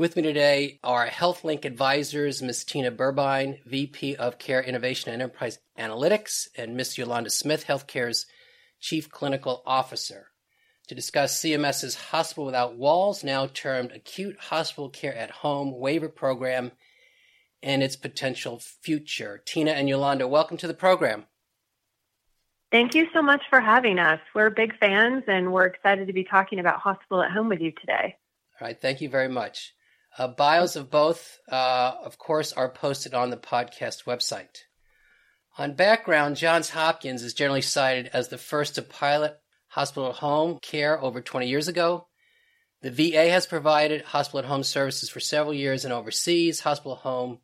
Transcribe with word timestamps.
With 0.00 0.16
me 0.16 0.22
today 0.22 0.80
are 0.82 1.06
HealthLink 1.08 1.66
advisors, 1.66 2.40
Ms. 2.40 2.64
Tina 2.64 2.90
Burbine, 2.90 3.58
VP 3.66 4.16
of 4.16 4.38
Care 4.38 4.62
Innovation 4.62 5.12
and 5.12 5.20
Enterprise 5.20 5.58
Analytics, 5.78 6.48
and 6.56 6.74
Ms. 6.74 6.96
Yolanda 6.96 7.28
Smith, 7.28 7.66
Healthcare's 7.66 8.24
Chief 8.80 9.10
Clinical 9.10 9.62
Officer, 9.66 10.28
to 10.88 10.94
discuss 10.94 11.38
CMS's 11.38 11.96
Hospital 11.96 12.46
Without 12.46 12.78
Walls, 12.78 13.22
now 13.22 13.46
termed 13.46 13.92
Acute 13.92 14.38
Hospital 14.40 14.88
Care 14.88 15.14
at 15.14 15.30
Home 15.30 15.78
waiver 15.78 16.08
program, 16.08 16.72
and 17.62 17.82
its 17.82 17.96
potential 17.96 18.58
future. 18.58 19.42
Tina 19.44 19.72
and 19.72 19.86
Yolanda, 19.86 20.26
welcome 20.26 20.56
to 20.56 20.66
the 20.66 20.72
program. 20.72 21.26
Thank 22.72 22.94
you 22.94 23.06
so 23.12 23.20
much 23.20 23.42
for 23.50 23.60
having 23.60 23.98
us. 23.98 24.20
We're 24.34 24.48
big 24.48 24.78
fans 24.78 25.24
and 25.26 25.52
we're 25.52 25.66
excited 25.66 26.06
to 26.06 26.14
be 26.14 26.24
talking 26.24 26.58
about 26.58 26.80
hospital 26.80 27.22
at 27.22 27.32
home 27.32 27.50
with 27.50 27.60
you 27.60 27.72
today. 27.72 28.16
All 28.58 28.66
right, 28.66 28.80
thank 28.80 29.02
you 29.02 29.10
very 29.10 29.28
much. 29.28 29.74
Uh, 30.18 30.28
bios 30.28 30.76
of 30.76 30.90
both, 30.90 31.38
uh, 31.50 31.92
of 32.04 32.18
course, 32.18 32.52
are 32.52 32.68
posted 32.68 33.14
on 33.14 33.30
the 33.30 33.36
podcast 33.36 34.04
website. 34.04 34.64
On 35.58 35.74
background, 35.74 36.36
Johns 36.36 36.70
Hopkins 36.70 37.22
is 37.22 37.34
generally 37.34 37.62
cited 37.62 38.10
as 38.12 38.28
the 38.28 38.38
first 38.38 38.74
to 38.74 38.82
pilot 38.82 39.38
hospital 39.68 40.12
home 40.12 40.58
care 40.60 41.00
over 41.00 41.20
20 41.20 41.48
years 41.48 41.68
ago. 41.68 42.06
The 42.82 42.90
VA 42.90 43.30
has 43.30 43.46
provided 43.46 44.02
hospital 44.02 44.40
at 44.40 44.46
home 44.46 44.62
services 44.62 45.10
for 45.10 45.20
several 45.20 45.54
years 45.54 45.84
and 45.84 45.92
overseas. 45.92 46.60
Hospital 46.60 46.96
home 46.96 47.38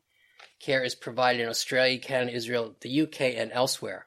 care 0.59 0.83
is 0.83 0.95
provided 0.95 1.41
in 1.41 1.49
Australia, 1.49 1.99
Canada, 1.99 2.35
Israel, 2.35 2.75
the 2.81 3.01
UK, 3.01 3.21
and 3.37 3.51
elsewhere. 3.51 4.05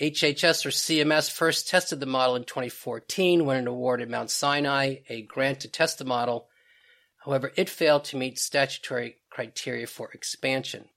HHS 0.00 0.64
or 0.64 0.70
CMS 0.70 1.30
first 1.30 1.68
tested 1.68 2.00
the 2.00 2.06
model 2.06 2.36
in 2.36 2.44
2014 2.44 3.44
when 3.44 3.58
it 3.58 3.68
awarded 3.68 4.08
Mount 4.08 4.30
Sinai 4.30 4.96
a 5.10 5.22
grant 5.22 5.60
to 5.60 5.68
test 5.68 5.98
the 5.98 6.06
model 6.06 6.48
However, 7.20 7.52
it 7.56 7.68
failed 7.68 8.04
to 8.04 8.16
meet 8.16 8.38
statutory 8.38 9.16
criteria 9.30 9.86
for 9.86 10.10
expansion. 10.12 10.88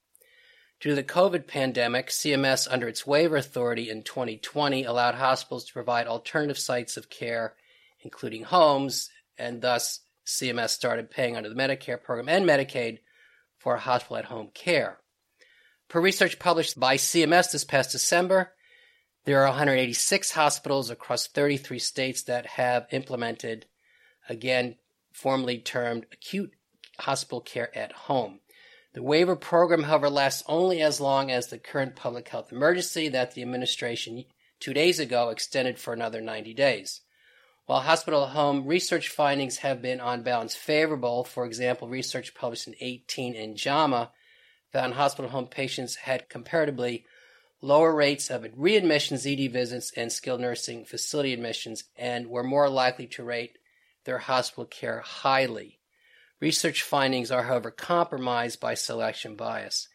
Due 0.80 0.90
to 0.90 0.96
the 0.96 1.04
COVID 1.04 1.48
pandemic, 1.48 2.10
CMS, 2.10 2.68
under 2.70 2.88
its 2.88 3.08
waiver 3.08 3.38
authority 3.38 3.90
in 3.90 4.04
2020, 4.04 4.84
allowed 4.84 5.16
hospitals 5.16 5.66
to 5.66 5.74
provide 5.74 6.08
alternative 6.08 6.58
sites 6.58 6.98
of 6.98 7.10
care, 7.10 7.56
including 8.02 8.44
homes, 8.44 9.10
and 9.38 9.62
thus 9.62 10.02
CMS 10.26 10.70
started 10.70 11.12
paying 11.12 11.38
under 11.38 11.50
the 11.50 11.56
Medicare 11.56 12.02
program 12.02 12.30
and 12.30 12.46
Medicaid 12.46 13.00
for 13.58 13.78
hospital 13.78 14.18
at 14.18 14.26
home 14.26 14.50
care. 14.54 15.00
Per 15.88 16.02
research 16.02 16.40
published 16.40 16.80
by 16.80 16.98
CMS 16.98 17.52
this 17.52 17.64
past 17.64 17.92
December, 17.92 18.54
there 19.26 19.40
are 19.42 19.48
186 19.48 20.32
hospitals 20.32 20.90
across 20.90 21.28
33 21.28 21.80
states 21.80 22.24
that 22.24 22.46
have 22.46 22.88
implemented, 22.92 23.66
again, 24.28 24.76
formerly 25.14 25.60
termed 25.60 26.06
acute 26.12 26.52
hospital 27.00 27.40
care 27.40 27.76
at 27.78 27.94
home. 27.94 28.40
The 28.94 29.02
waiver 29.02 29.36
program, 29.36 29.84
however, 29.84 30.10
lasts 30.10 30.44
only 30.48 30.82
as 30.82 31.00
long 31.00 31.32
as 31.32 31.48
the 31.48 31.58
current 31.58 31.96
public 31.96 32.28
health 32.28 32.52
emergency 32.52 33.08
that 33.10 33.34
the 33.34 33.42
administration 33.42 34.26
two 34.60 34.74
days 34.74 35.00
ago 35.00 35.30
extended 35.30 35.80
for 35.80 35.94
another 35.94 36.22
90 36.22 36.54
days. 36.54 37.02
While 37.66 37.80
hospital 37.80 38.28
home 38.28 38.68
research 38.68 39.08
findings 39.08 39.58
have 39.58 39.82
been 39.82 40.02
on 40.02 40.22
balance 40.22 40.54
favorable, 40.54 41.24
for 41.24 41.46
example, 41.46 41.88
research 41.88 42.36
published 42.36 42.68
in 42.68 42.76
18 42.80 43.36
in 43.36 43.56
JAMA 43.56 44.12
found 44.72 44.96
hospital 44.96 45.32
home 45.32 45.48
patients 45.48 45.96
had 45.96 46.30
comparatively 46.30 47.06
lower 47.62 47.96
rates 47.96 48.30
of 48.30 48.44
readmissions, 48.44 49.26
ED 49.26 49.52
visits, 49.52 49.94
and 49.96 50.12
skilled 50.12 50.42
nursing 50.42 50.84
facility 50.84 51.32
admissions, 51.32 51.86
and 51.96 52.28
were 52.28 52.44
more 52.44 52.70
likely 52.70 53.08
to 53.08 53.24
rate 53.24 53.58
their 54.06 54.20
hospital 54.20 54.66
care 54.66 55.02
highly. 55.02 55.80
Research 56.40 56.82
findings 56.82 57.32
are, 57.32 57.44
however, 57.44 57.72
compromised 57.72 58.60
by 58.60 58.74
selection 58.74 59.36
bias. 59.36 59.88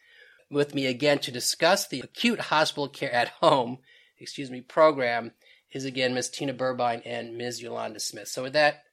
With 0.49 0.73
me 0.73 0.87
again 0.87 1.19
to 1.19 1.31
discuss 1.31 1.87
the 1.87 1.99
acute 1.99 2.39
hospital 2.39 2.89
care 2.89 3.11
at 3.11 3.27
home, 3.27 3.79
excuse 4.17 4.49
me, 4.49 4.61
program 4.61 5.31
is 5.71 5.85
again 5.85 6.13
Ms. 6.13 6.29
Tina 6.29 6.53
Burbine 6.53 7.03
and 7.05 7.37
Ms. 7.37 7.61
Yolanda 7.61 7.99
Smith. 7.99 8.27
So 8.27 8.43
with 8.43 8.53
that, 8.53 8.83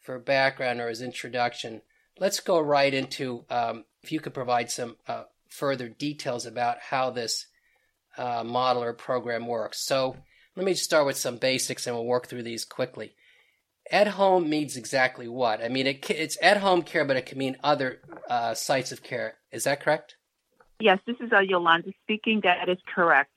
for 0.00 0.18
background 0.18 0.80
or 0.80 0.88
as 0.88 1.00
introduction, 1.00 1.82
let's 2.18 2.40
go 2.40 2.58
right 2.58 2.92
into 2.92 3.44
um, 3.50 3.84
if 4.02 4.10
you 4.10 4.18
could 4.18 4.34
provide 4.34 4.70
some 4.70 4.96
uh, 5.06 5.24
further 5.48 5.88
details 5.88 6.46
about 6.46 6.78
how 6.80 7.10
this 7.10 7.46
uh, 8.18 8.42
model 8.44 8.82
or 8.82 8.92
program 8.92 9.46
works. 9.46 9.80
So 9.80 10.16
let 10.56 10.66
me 10.66 10.74
start 10.74 11.06
with 11.06 11.16
some 11.16 11.36
basics 11.36 11.86
and 11.86 11.94
we'll 11.94 12.04
work 12.04 12.26
through 12.26 12.42
these 12.42 12.64
quickly 12.64 13.14
at 13.90 14.08
home 14.08 14.48
means 14.48 14.76
exactly 14.76 15.28
what? 15.28 15.62
I 15.62 15.68
mean, 15.68 15.86
it, 15.86 16.08
it's 16.10 16.38
at 16.42 16.58
home 16.58 16.82
care, 16.82 17.04
but 17.04 17.16
it 17.16 17.26
can 17.26 17.38
mean 17.38 17.56
other 17.62 18.00
uh, 18.28 18.54
sites 18.54 18.92
of 18.92 19.02
care. 19.02 19.34
Is 19.50 19.64
that 19.64 19.80
correct? 19.80 20.16
Yes, 20.80 20.98
this 21.06 21.16
is 21.20 21.32
uh, 21.32 21.40
Yolanda 21.40 21.92
speaking. 22.02 22.40
That 22.44 22.68
is 22.68 22.78
correct. 22.94 23.32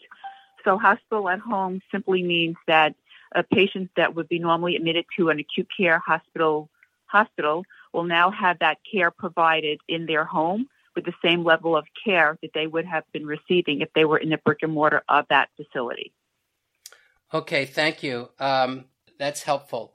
So, 0.63 0.77
hospital 0.77 1.27
at 1.29 1.39
home 1.39 1.81
simply 1.91 2.23
means 2.23 2.55
that 2.67 2.95
a 3.35 3.43
patient 3.43 3.89
that 3.97 4.15
would 4.15 4.29
be 4.29 4.39
normally 4.39 4.75
admitted 4.75 5.05
to 5.17 5.29
an 5.29 5.39
acute 5.39 5.67
care 5.75 5.99
hospital 5.99 6.69
hospital 7.07 7.63
will 7.93 8.03
now 8.03 8.31
have 8.31 8.59
that 8.59 8.77
care 8.91 9.11
provided 9.11 9.79
in 9.87 10.05
their 10.05 10.25
home 10.25 10.67
with 10.95 11.05
the 11.05 11.13
same 11.23 11.43
level 11.43 11.75
of 11.75 11.85
care 12.03 12.37
that 12.41 12.51
they 12.53 12.67
would 12.67 12.85
have 12.85 13.03
been 13.11 13.25
receiving 13.25 13.81
if 13.81 13.89
they 13.93 14.05
were 14.05 14.17
in 14.17 14.29
the 14.29 14.37
brick 14.37 14.59
and 14.61 14.73
mortar 14.73 15.03
of 15.09 15.25
that 15.29 15.49
facility. 15.55 16.13
Okay, 17.33 17.65
thank 17.65 18.03
you. 18.03 18.29
Um, 18.39 18.85
that's 19.17 19.43
helpful. 19.43 19.92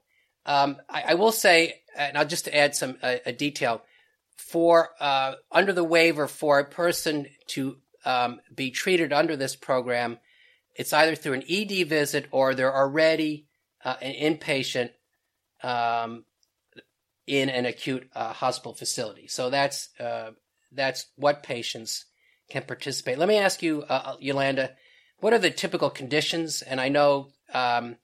Um, 0.49 0.77
I, 0.89 1.03
I, 1.09 1.13
will 1.13 1.31
say, 1.31 1.75
and 1.95 2.17
I'll 2.17 2.25
just 2.25 2.47
add 2.47 2.75
some 2.75 2.97
a 3.03 3.31
detail 3.31 3.83
for 4.35 4.89
uh, 4.99 5.33
under 5.51 5.73
the 5.73 5.83
waiver 5.83 6.27
for 6.27 6.57
a 6.57 6.65
person 6.65 7.27
to 7.49 7.77
um, 8.03 8.39
be 8.55 8.71
treated 8.71 9.13
under 9.13 9.35
this 9.35 9.55
program, 9.55 10.17
it's 10.75 10.91
either 10.91 11.13
through 11.13 11.33
an 11.33 11.43
ED 11.47 11.87
visit 11.87 12.25
or 12.31 12.55
they're 12.55 12.75
already 12.75 13.45
uh, 13.85 13.95
an 14.01 14.13
inpatient 14.13 14.89
um, 15.61 16.25
in 17.27 17.49
an 17.49 17.65
acute 17.67 18.09
uh, 18.15 18.33
hospital 18.33 18.73
facility. 18.73 19.27
So 19.27 19.51
that's 19.51 19.89
uh, 19.99 20.31
that's 20.71 21.07
what 21.15 21.43
patients 21.43 22.05
can 22.49 22.63
participate. 22.63 23.19
Let 23.19 23.27
me 23.27 23.37
ask 23.37 23.61
you, 23.61 23.83
uh, 23.83 24.15
Yolanda, 24.19 24.71
what 25.19 25.33
are 25.33 25.39
the 25.39 25.51
typical 25.51 25.91
conditions? 25.91 26.63
And 26.63 26.81
I 26.81 26.89
know 26.89 27.29
um, 27.53 27.97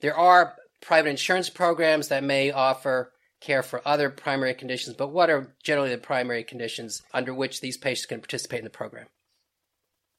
there 0.00 0.16
are 0.16 0.54
private 0.80 1.10
insurance 1.10 1.50
programs 1.50 2.08
that 2.08 2.24
may 2.24 2.50
offer 2.50 3.12
care 3.40 3.62
for 3.62 3.80
other 3.86 4.10
primary 4.10 4.54
conditions, 4.54 4.96
but 4.96 5.08
what 5.08 5.30
are 5.30 5.54
generally 5.62 5.90
the 5.90 5.98
primary 5.98 6.44
conditions 6.44 7.02
under 7.12 7.32
which 7.32 7.60
these 7.60 7.76
patients 7.76 8.06
can 8.06 8.20
participate 8.20 8.58
in 8.58 8.64
the 8.64 8.70
program? 8.70 9.06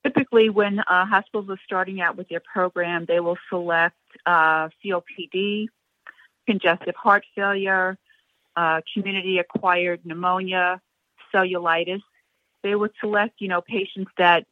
Typically, 0.03 0.49
when 0.49 0.79
uh, 0.79 1.05
hospitals 1.05 1.47
are 1.49 1.59
starting 1.63 2.01
out 2.01 2.17
with 2.17 2.27
their 2.29 2.41
program, 2.51 3.05
they 3.07 3.19
will 3.19 3.37
select 3.49 3.95
uh, 4.25 4.69
COPD, 4.83 5.67
congestive 6.47 6.95
heart 6.95 7.23
failure, 7.35 7.97
uh, 8.55 8.81
community 8.93 9.37
acquired 9.37 10.03
pneumonia, 10.03 10.81
cellulitis. 11.33 12.01
They 12.63 12.73
would 12.73 12.91
select, 12.99 13.35
you 13.39 13.47
know, 13.47 13.61
patients 13.61 14.11
that, 14.17 14.45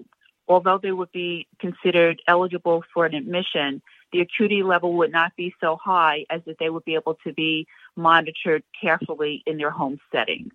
although 0.47 0.77
they 0.77 0.91
would 0.91 1.11
be 1.11 1.47
considered 1.59 2.21
eligible 2.27 2.83
for 2.93 3.07
an 3.07 3.15
admission, 3.15 3.81
the 4.11 4.21
acuity 4.21 4.63
level 4.63 4.93
would 4.97 5.11
not 5.11 5.35
be 5.35 5.53
so 5.61 5.77
high 5.81 6.25
as 6.29 6.41
that 6.45 6.57
they 6.59 6.69
would 6.69 6.85
be 6.85 6.95
able 6.95 7.15
to 7.25 7.33
be 7.33 7.67
monitored 7.95 8.63
carefully 8.79 9.43
in 9.45 9.57
their 9.57 9.69
home 9.69 9.99
setting. 10.11 10.51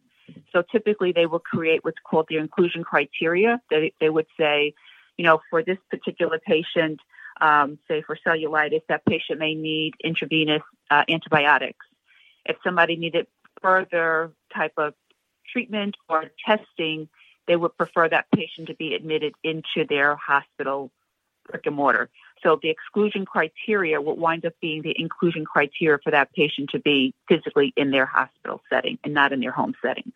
So 0.52 0.62
typically 0.72 1.12
they 1.12 1.26
will 1.26 1.40
create 1.40 1.84
what's 1.84 1.98
called 2.08 2.26
the 2.28 2.38
inclusion 2.38 2.82
criteria. 2.82 3.60
They, 3.70 3.92
they 4.00 4.10
would 4.10 4.26
say, 4.38 4.74
you 5.16 5.24
know, 5.24 5.40
for 5.50 5.62
this 5.62 5.78
particular 5.90 6.38
patient, 6.38 7.00
um, 7.40 7.78
say 7.88 8.02
for 8.02 8.16
cellulitis, 8.26 8.82
that 8.88 9.04
patient 9.04 9.38
may 9.38 9.54
need 9.54 9.94
intravenous 10.02 10.62
uh, 10.90 11.04
antibiotics. 11.08 11.84
If 12.46 12.56
somebody 12.64 12.96
needed 12.96 13.26
further 13.60 14.32
type 14.54 14.74
of 14.76 14.94
treatment 15.52 15.96
or 16.08 16.30
testing, 16.44 17.08
they 17.46 17.56
would 17.56 17.76
prefer 17.76 18.08
that 18.08 18.26
patient 18.34 18.68
to 18.68 18.74
be 18.74 18.94
admitted 18.94 19.34
into 19.42 19.86
their 19.88 20.16
hospital 20.16 20.90
brick 21.46 21.66
and 21.66 21.76
mortar. 21.76 22.08
So 22.44 22.58
the 22.62 22.70
exclusion 22.70 23.24
criteria 23.24 24.00
will 24.00 24.16
wind 24.16 24.44
up 24.44 24.52
being 24.60 24.82
the 24.82 24.94
inclusion 24.96 25.44
criteria 25.44 25.98
for 26.04 26.10
that 26.10 26.32
patient 26.34 26.70
to 26.70 26.78
be 26.78 27.14
physically 27.28 27.72
in 27.76 27.90
their 27.90 28.06
hospital 28.06 28.60
setting 28.70 28.98
and 29.02 29.14
not 29.14 29.32
in 29.32 29.40
their 29.40 29.50
home 29.50 29.74
setting. 29.82 30.12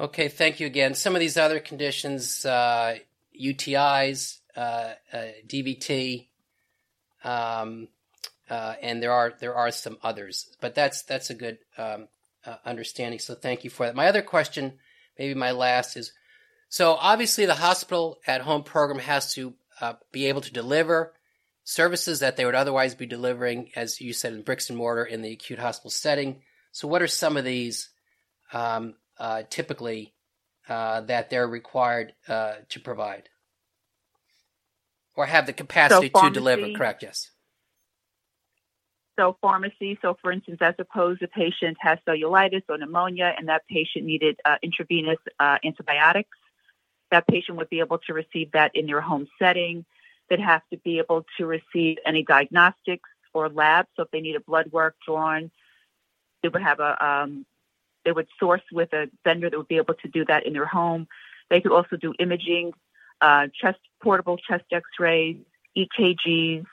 Okay, 0.00 0.28
thank 0.28 0.60
you 0.60 0.66
again. 0.66 0.94
Some 0.94 1.16
of 1.16 1.20
these 1.20 1.36
other 1.36 1.58
conditions, 1.58 2.46
uh, 2.46 2.98
UTIs, 3.38 4.38
uh, 4.56 4.92
uh, 5.12 5.26
DVT, 5.46 6.28
um, 7.24 7.88
uh, 8.48 8.74
and 8.80 9.02
there 9.02 9.12
are 9.12 9.34
there 9.40 9.56
are 9.56 9.72
some 9.72 9.98
others, 10.02 10.54
but 10.60 10.76
that's 10.76 11.02
that's 11.02 11.30
a 11.30 11.34
good 11.34 11.58
um, 11.76 12.06
uh, 12.46 12.56
understanding. 12.64 13.18
So 13.18 13.34
thank 13.34 13.64
you 13.64 13.70
for 13.70 13.86
that. 13.86 13.96
My 13.96 14.06
other 14.06 14.22
question, 14.22 14.74
maybe 15.18 15.34
my 15.34 15.50
last, 15.50 15.96
is 15.96 16.12
so 16.68 16.92
obviously 16.92 17.46
the 17.46 17.54
hospital 17.54 18.18
at 18.26 18.42
home 18.42 18.62
program 18.62 19.00
has 19.00 19.34
to 19.34 19.54
uh, 19.80 19.94
be 20.12 20.26
able 20.26 20.40
to 20.40 20.52
deliver 20.52 21.14
services 21.64 22.20
that 22.20 22.36
they 22.36 22.44
would 22.44 22.54
otherwise 22.54 22.94
be 22.94 23.06
delivering, 23.06 23.70
as 23.76 24.00
you 24.00 24.12
said, 24.12 24.32
in 24.32 24.42
bricks 24.42 24.70
and 24.70 24.78
mortar 24.78 25.04
in 25.04 25.22
the 25.22 25.32
acute 25.32 25.58
hospital 25.58 25.90
setting. 25.90 26.40
So 26.72 26.88
what 26.88 27.02
are 27.02 27.08
some 27.08 27.36
of 27.36 27.44
these 27.44 27.90
um, 28.52 28.94
uh, 29.18 29.42
typically 29.50 30.14
uh, 30.68 31.02
that 31.02 31.30
they're 31.30 31.46
required 31.46 32.14
uh, 32.26 32.54
to 32.70 32.80
provide 32.80 33.28
or 35.14 35.26
have 35.26 35.46
the 35.46 35.52
capacity 35.52 36.10
so 36.14 36.22
to 36.22 36.30
deliver? 36.30 36.72
Correct. 36.74 37.02
Yes. 37.02 37.30
So 39.18 39.36
pharmacy. 39.42 39.98
So 40.00 40.16
for 40.22 40.30
instance, 40.30 40.58
as 40.60 40.74
opposed 40.78 41.22
a 41.22 41.28
patient 41.28 41.76
has 41.80 41.98
cellulitis 42.06 42.62
or 42.68 42.78
pneumonia, 42.78 43.34
and 43.36 43.48
that 43.48 43.62
patient 43.68 44.04
needed 44.04 44.38
uh, 44.44 44.56
intravenous 44.62 45.18
uh, 45.40 45.58
antibiotics, 45.64 46.38
that 47.10 47.26
patient 47.26 47.58
would 47.58 47.70
be 47.70 47.80
able 47.80 47.98
to 47.98 48.12
receive 48.12 48.52
that 48.52 48.72
in 48.74 48.86
their 48.86 49.00
home 49.00 49.28
setting. 49.38 49.84
They'd 50.28 50.40
have 50.40 50.62
to 50.70 50.78
be 50.78 50.98
able 50.98 51.24
to 51.38 51.46
receive 51.46 51.98
any 52.04 52.22
diagnostics 52.22 53.08
or 53.32 53.48
labs. 53.48 53.88
So 53.96 54.02
if 54.02 54.10
they 54.10 54.20
need 54.20 54.36
a 54.36 54.40
blood 54.40 54.70
work 54.72 54.96
drawn, 55.06 55.50
they 56.42 56.48
would 56.48 56.62
have 56.62 56.80
a 56.80 57.04
um, 57.04 57.46
they 58.04 58.12
would 58.12 58.28
source 58.38 58.62
with 58.72 58.92
a 58.92 59.10
vendor 59.24 59.50
that 59.50 59.56
would 59.56 59.68
be 59.68 59.76
able 59.76 59.94
to 59.94 60.08
do 60.08 60.24
that 60.26 60.46
in 60.46 60.52
their 60.52 60.66
home. 60.66 61.08
They 61.50 61.60
could 61.60 61.72
also 61.72 61.96
do 61.96 62.14
imaging, 62.18 62.72
uh, 63.20 63.48
chest 63.60 63.78
portable 64.02 64.36
chest 64.36 64.64
X-rays, 64.70 65.36
EKGs, 65.76 66.64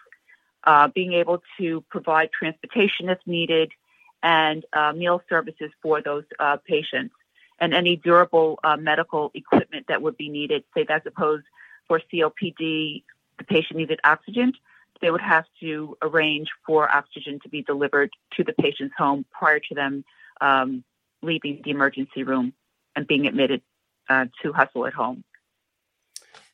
uh, 0.65 0.87
being 0.89 1.13
able 1.13 1.41
to 1.59 1.83
provide 1.89 2.29
transportation 2.31 3.09
if 3.09 3.19
needed, 3.25 3.71
and 4.23 4.65
uh, 4.73 4.93
meal 4.93 5.21
services 5.29 5.71
for 5.81 6.01
those 6.01 6.23
uh, 6.39 6.57
patients, 6.65 7.13
and 7.59 7.73
any 7.73 7.95
durable 7.95 8.59
uh, 8.63 8.77
medical 8.77 9.31
equipment 9.33 9.85
that 9.87 10.01
would 10.01 10.17
be 10.17 10.29
needed. 10.29 10.63
Say, 10.75 10.85
as 10.89 11.01
opposed 11.05 11.45
for 11.87 12.01
COPD, 12.11 13.03
the 13.37 13.43
patient 13.47 13.77
needed 13.77 13.99
oxygen. 14.03 14.53
They 15.01 15.11
would 15.11 15.21
have 15.21 15.45
to 15.59 15.97
arrange 16.01 16.49
for 16.65 16.89
oxygen 16.93 17.39
to 17.43 17.49
be 17.49 17.61
delivered 17.61 18.11
to 18.37 18.43
the 18.43 18.53
patient's 18.53 18.95
home 18.97 19.25
prior 19.31 19.59
to 19.59 19.75
them 19.75 20.05
um, 20.41 20.83
leaving 21.21 21.61
the 21.63 21.71
emergency 21.71 22.23
room 22.23 22.53
and 22.95 23.05
being 23.05 23.27
admitted 23.27 23.61
uh, 24.09 24.25
to 24.41 24.53
hospital 24.53 24.85
at 24.87 24.93
home. 24.93 25.23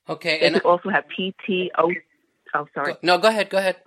Okay, 0.09 0.39
they 0.39 0.48
and 0.48 0.56
could 0.56 0.65
also 0.65 0.89
have 0.89 1.06
PTO. 1.07 1.95
Oh, 2.53 2.68
sorry. 2.74 2.95
No, 3.01 3.18
go 3.18 3.27
ahead. 3.27 3.50
Go 3.50 3.59
ahead. 3.59 3.77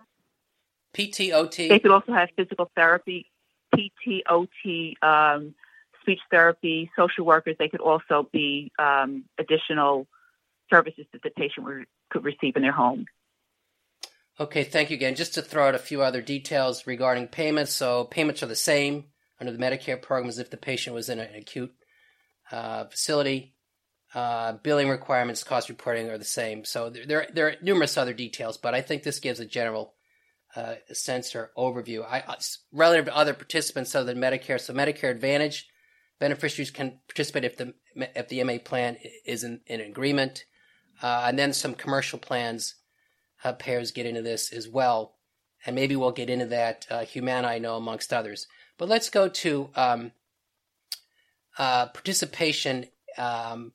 PTOT. 0.95 1.69
They 1.69 1.79
could 1.81 1.91
also 1.91 2.13
have 2.13 2.29
physical 2.37 2.71
therapy, 2.77 3.31
PTOT, 3.75 4.95
um, 5.03 5.55
speech 6.05 6.21
therapy, 6.31 6.91
social 6.97 7.25
workers. 7.25 7.57
They 7.59 7.69
could 7.69 7.81
also 7.81 8.29
be 8.33 8.71
um, 8.79 9.25
additional 9.39 10.07
services 10.71 11.07
that 11.13 11.23
the 11.23 11.31
patient 11.31 11.89
could 12.11 12.25
receive 12.25 12.57
in 12.57 12.63
their 12.63 12.73
home. 12.73 13.07
Okay, 14.39 14.65
thank 14.65 14.91
you 14.91 14.97
again. 14.97 15.15
Just 15.15 15.35
to 15.35 15.43
throw 15.43 15.69
out 15.69 15.75
a 15.75 15.79
few 15.79 16.03
other 16.03 16.21
details 16.21 16.87
regarding 16.87 17.29
payments. 17.29 17.73
So 17.73 18.05
payments 18.05 18.43
are 18.43 18.47
the 18.47 18.57
same 18.57 19.05
under 19.41 19.53
the 19.53 19.59
Medicare 19.59 20.01
program 20.01 20.29
as 20.29 20.39
if 20.39 20.51
the 20.51 20.57
patient 20.57 20.95
was 20.95 21.09
in 21.09 21.21
an 21.21 21.35
acute 21.35 21.73
uh, 22.51 22.85
facility. 22.85 23.55
Uh, 24.13 24.53
billing 24.63 24.89
requirements, 24.89 25.43
cost 25.43 25.69
reporting 25.69 26.09
are 26.09 26.19
the 26.19 26.25
same. 26.25 26.65
So 26.65 26.89
there, 26.89 27.05
there, 27.07 27.27
there, 27.33 27.49
are 27.49 27.55
numerous 27.63 27.97
other 27.97 28.13
details, 28.13 28.57
but 28.57 28.73
I 28.73 28.81
think 28.81 29.03
this 29.03 29.19
gives 29.19 29.41
a 29.41 29.45
general 29.45 29.95
uh, 30.55 30.75
sense 30.93 31.35
or 31.35 31.51
overview. 31.59 32.05
I, 32.09 32.21
uh, 32.21 32.37
relative 32.73 33.07
to 33.07 33.17
other 33.17 33.35
participants 33.35 33.95
other 33.95 34.15
than 34.15 34.23
Medicare, 34.23 34.61
so 34.61 34.73
Medicare 34.73 35.11
Advantage 35.11 35.69
beneficiaries 36.19 36.71
can 36.71 36.99
participate 37.09 37.45
if 37.45 37.57
the 37.57 37.75
if 37.95 38.29
the 38.29 38.43
MA 38.45 38.59
plan 38.65 38.97
is 39.25 39.45
in, 39.45 39.61
in 39.67 39.81
agreement, 39.81 40.45
uh, 41.03 41.25
and 41.27 41.39
then 41.39 41.53
some 41.53 41.75
commercial 41.75 42.19
plans 42.19 42.75
uh, 43.45 43.53
payers 43.53 43.93
get 43.93 44.07
into 44.07 44.23
this 44.23 44.53
as 44.53 44.69
well, 44.69 45.15
and 45.67 45.77
maybe 45.77 45.97
we'll 45.97 46.13
get 46.13 46.31
into 46.31 46.47
that. 46.47 46.87
Uh, 46.91 47.05
Humana, 47.05 47.49
I 47.49 47.59
know, 47.59 47.77
amongst 47.77 48.13
others. 48.13 48.47
But 48.79 48.89
let's 48.89 49.11
go 49.11 49.29
to 49.29 49.71
um, 49.77 50.13
uh, 51.59 51.87
participation. 51.87 52.87
Um, 53.17 53.73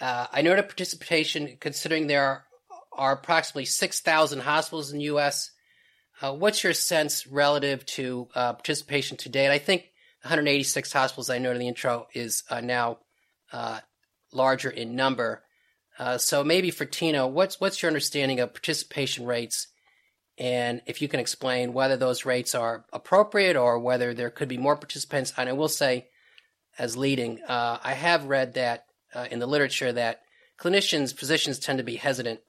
uh, 0.00 0.26
I 0.32 0.42
know 0.42 0.54
that 0.54 0.68
participation, 0.68 1.56
considering 1.60 2.06
there 2.06 2.24
are, 2.24 2.44
are 2.92 3.12
approximately 3.12 3.64
6,000 3.66 4.40
hospitals 4.40 4.92
in 4.92 4.98
the 4.98 5.04
U.S., 5.04 5.50
uh, 6.20 6.34
what's 6.34 6.64
your 6.64 6.72
sense 6.72 7.26
relative 7.26 7.84
to 7.86 8.28
uh, 8.34 8.52
participation 8.54 9.16
today? 9.16 9.44
And 9.44 9.52
I 9.52 9.58
think 9.58 9.87
186 10.22 10.92
hospitals 10.92 11.30
I 11.30 11.38
know 11.38 11.52
in 11.52 11.58
the 11.58 11.68
intro 11.68 12.08
is 12.14 12.42
uh, 12.50 12.60
now 12.60 12.98
uh, 13.52 13.80
larger 14.32 14.70
in 14.70 14.96
number. 14.96 15.42
so 16.18 16.44
maybe 16.44 16.70
for 16.70 16.84
Tina, 16.84 17.26
what's 17.26 17.60
what's 17.60 17.82
your 17.82 17.88
understanding 17.88 18.40
of 18.40 18.52
participation 18.52 19.26
rates 19.26 19.68
and 20.38 20.82
if 20.86 21.02
you 21.02 21.08
can 21.08 21.20
explain 21.20 21.72
whether 21.72 21.96
those 21.96 22.24
rates 22.24 22.54
are 22.54 22.84
appropriate 22.92 23.56
or 23.56 23.78
whether 23.78 24.14
there 24.14 24.30
could 24.30 24.48
be 24.48 24.56
more 24.56 24.76
participants. 24.76 25.32
And 25.36 25.48
I 25.48 25.52
will 25.52 25.68
say, 25.68 26.08
as 26.78 26.96
leading, 26.96 27.42
uh, 27.42 27.78
I 27.82 27.94
have 27.94 28.26
read 28.26 28.54
that 28.54 28.84
uh, 29.12 29.26
in 29.30 29.40
the 29.40 29.48
literature 29.48 29.92
that 29.92 30.22
clinicians, 30.58 31.12
physicians 31.12 31.58
tend 31.58 31.78
to 31.78 31.84
be 31.84 31.96
hesitant 31.96 32.40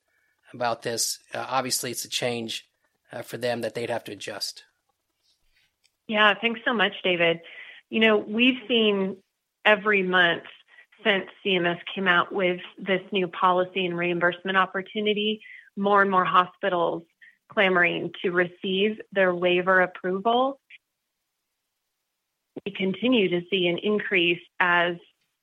about 0.54 0.84
this. 0.84 1.18
Uh, 1.34 1.44
obviously, 1.48 1.90
it's 1.90 2.06
a 2.06 2.10
change 2.10 2.68
uh, 3.12 3.24
for 3.24 3.38
them 3.38 3.62
that 3.62 3.74
they'd 3.74 3.90
have 3.90 4.04
to 4.04 4.12
adjust. 4.12 4.64
Yeah, 6.08 6.34
thanks 6.40 6.62
so 6.66 6.74
much, 6.74 6.94
David. 7.04 7.40
You 7.90 8.00
know, 8.00 8.18
we've 8.18 8.60
seen 8.68 9.18
every 9.66 10.04
month 10.04 10.44
since 11.04 11.26
CMS 11.46 11.80
came 11.94 12.08
out 12.08 12.32
with 12.32 12.60
this 12.78 13.02
new 13.12 13.28
policy 13.28 13.86
and 13.86 13.98
reimbursement 13.98 14.58
opportunity, 14.58 15.42
more 15.76 16.02
and 16.02 16.12
more 16.12 16.26
hospitals 16.26 17.04
clamoring 17.52 18.12
to 18.22 18.32
receive 18.32 19.00
their 19.12 19.34
waiver 19.34 19.82
approval. 19.82 20.60
We 22.66 22.72
continue 22.74 23.30
to 23.30 23.42
see 23.50 23.68
an 23.68 23.80
increase 23.80 24.42
as 24.60 24.98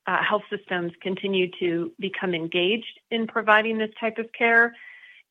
uh, 0.07 0.23
health 0.23 0.43
systems 0.51 0.93
continue 1.03 1.51
to 1.59 1.93
become 1.99 2.35
engaged 2.35 3.01
in 3.11 3.27
providing 3.27 3.79
this 3.79 3.91
type 3.99 4.19
of 4.19 4.27
care, 4.33 4.77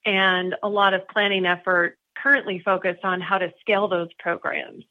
and 0.05 0.55
a 0.63 0.67
lot 0.67 0.93
of 0.93 1.07
planning 1.07 1.45
effort 1.45 1.97
currently 2.17 2.59
focused 2.59 3.05
on 3.05 3.21
how 3.21 3.37
to 3.37 3.53
scale 3.61 3.87
those 3.87 4.09
programs. 4.19 4.83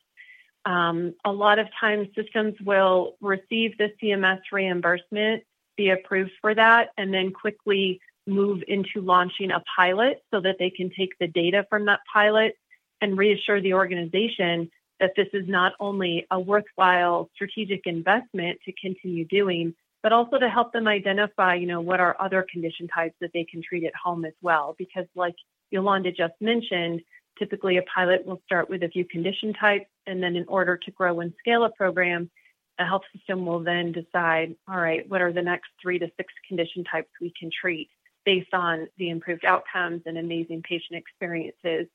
Um, 0.66 1.14
a 1.24 1.32
lot 1.32 1.58
of 1.58 1.68
times, 1.78 2.08
systems 2.14 2.54
will 2.64 3.16
receive 3.20 3.76
the 3.78 3.90
CMS 4.02 4.40
reimbursement, 4.50 5.44
be 5.76 5.90
approved 5.90 6.32
for 6.40 6.54
that, 6.54 6.90
and 6.96 7.12
then 7.12 7.32
quickly 7.32 8.00
move 8.26 8.62
into 8.66 9.00
launching 9.00 9.50
a 9.50 9.62
pilot 9.76 10.22
so 10.32 10.40
that 10.40 10.56
they 10.58 10.70
can 10.70 10.90
take 10.96 11.18
the 11.18 11.26
data 11.26 11.66
from 11.68 11.86
that 11.86 12.00
pilot 12.10 12.56
and 13.00 13.18
reassure 13.18 13.60
the 13.60 13.74
organization 13.74 14.70
that 15.00 15.12
this 15.16 15.28
is 15.32 15.46
not 15.46 15.72
only 15.80 16.26
a 16.30 16.40
worthwhile 16.40 17.28
strategic 17.34 17.86
investment 17.86 18.58
to 18.64 18.72
continue 18.80 19.26
doing, 19.26 19.74
but 20.02 20.12
also 20.12 20.38
to 20.38 20.48
help 20.48 20.72
them 20.72 20.86
identify, 20.86 21.54
you 21.54 21.66
know, 21.66 21.80
what 21.80 22.00
are 22.00 22.16
other 22.20 22.46
condition 22.50 22.88
types 22.88 23.14
that 23.20 23.30
they 23.34 23.44
can 23.44 23.62
treat 23.62 23.84
at 23.84 23.94
home 23.94 24.24
as 24.24 24.32
well. 24.40 24.74
Because 24.78 25.06
like 25.14 25.34
Yolanda 25.70 26.12
just 26.12 26.34
mentioned, 26.40 27.02
typically 27.38 27.76
a 27.78 27.82
pilot 27.82 28.24
will 28.26 28.40
start 28.44 28.68
with 28.68 28.82
a 28.82 28.88
few 28.88 29.04
condition 29.04 29.52
types, 29.52 29.86
and 30.06 30.22
then 30.22 30.36
in 30.36 30.44
order 30.48 30.76
to 30.76 30.90
grow 30.90 31.20
and 31.20 31.32
scale 31.38 31.64
a 31.64 31.70
program, 31.70 32.30
a 32.78 32.84
health 32.84 33.02
system 33.16 33.46
will 33.46 33.60
then 33.60 33.92
decide, 33.92 34.56
all 34.68 34.80
right, 34.80 35.08
what 35.08 35.22
are 35.22 35.32
the 35.32 35.42
next 35.42 35.68
three 35.80 35.98
to 35.98 36.06
six 36.16 36.32
condition 36.48 36.84
types 36.84 37.08
we 37.20 37.32
can 37.38 37.50
treat 37.60 37.88
based 38.24 38.52
on 38.52 38.88
the 38.98 39.10
improved 39.10 39.44
outcomes 39.44 40.02
and 40.06 40.18
amazing 40.18 40.62
patient 40.62 40.98
experiences 40.98 41.86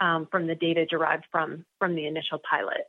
um, 0.00 0.28
from 0.30 0.46
the 0.46 0.54
data 0.54 0.84
derived 0.86 1.24
from 1.30 1.64
from 1.78 1.94
the 1.94 2.06
initial 2.06 2.40
pilot. 2.48 2.84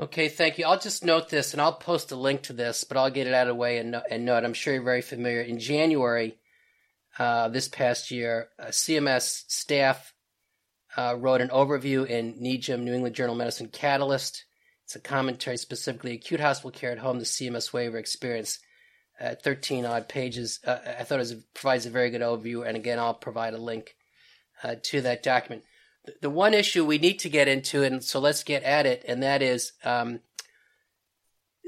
Okay, 0.00 0.28
thank 0.28 0.58
you. 0.58 0.64
I'll 0.64 0.78
just 0.78 1.04
note 1.04 1.28
this, 1.28 1.52
and 1.52 1.60
I'll 1.60 1.72
post 1.72 2.12
a 2.12 2.16
link 2.16 2.42
to 2.42 2.52
this, 2.52 2.84
but 2.84 2.96
I'll 2.96 3.10
get 3.10 3.26
it 3.26 3.34
out 3.34 3.48
of 3.48 3.54
the 3.56 3.60
way 3.60 3.78
and, 3.78 4.00
and 4.10 4.24
note. 4.24 4.44
I'm 4.44 4.54
sure 4.54 4.74
you're 4.74 4.82
very 4.82 5.02
familiar. 5.02 5.40
In 5.40 5.58
January 5.58 6.36
uh, 7.18 7.48
this 7.48 7.68
past 7.68 8.10
year, 8.10 8.48
uh, 8.58 8.66
CMS 8.66 9.44
staff 9.48 10.14
uh, 10.96 11.16
wrote 11.18 11.40
an 11.40 11.48
overview 11.48 12.06
in 12.06 12.34
NEJM, 12.34 12.82
New 12.82 12.94
England 12.94 13.14
Journal 13.14 13.34
of 13.34 13.38
Medicine 13.38 13.68
Catalyst. 13.68 14.44
It's 14.84 14.96
a 14.96 15.00
commentary 15.00 15.56
specifically 15.56 16.14
acute 16.14 16.40
hospital 16.40 16.70
care 16.70 16.92
at 16.92 16.98
home, 16.98 17.18
the 17.18 17.24
CMS 17.24 17.72
waiver 17.72 17.98
experience 17.98 18.58
uh, 19.20 19.34
13 19.34 19.84
odd 19.84 20.08
pages. 20.08 20.60
Uh, 20.64 20.78
I 20.98 21.04
thought 21.04 21.20
it 21.20 21.54
provides 21.54 21.86
a 21.86 21.90
very 21.90 22.10
good 22.10 22.22
overview, 22.22 22.66
and 22.66 22.76
again, 22.76 22.98
I'll 22.98 23.14
provide 23.14 23.54
a 23.54 23.58
link 23.58 23.94
uh, 24.62 24.76
to 24.84 25.02
that 25.02 25.22
document. 25.22 25.64
The, 26.04 26.14
the, 26.22 26.30
one 26.30 26.54
issue 26.54 26.84
we 26.84 26.98
need 26.98 27.18
to 27.20 27.28
get 27.28 27.48
into, 27.48 27.82
and 27.82 28.02
so 28.02 28.20
let's 28.20 28.44
get 28.44 28.62
at 28.62 28.86
it, 28.86 29.04
and 29.06 29.22
that 29.22 29.42
is 29.42 29.72
um, 29.84 30.20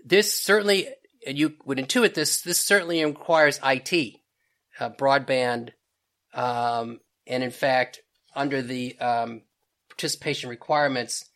this 0.05 0.33
certainly 0.33 0.89
and 1.27 1.39
you 1.39 1.55
would 1.65 1.79
intuit 1.79 2.15
this, 2.15 2.41
this 2.43 2.59
certainly 2.65 3.05
requires 3.05 3.61
IT, 3.65 4.20
uh, 4.81 4.91
broadband, 4.91 5.71
um, 6.35 7.01
and 7.27 7.45
in 7.45 7.51
fact, 7.51 8.01
under 8.35 8.63
the 8.63 8.99
um, 8.99 9.43
participation 9.89 10.51
requirements, 10.51 11.27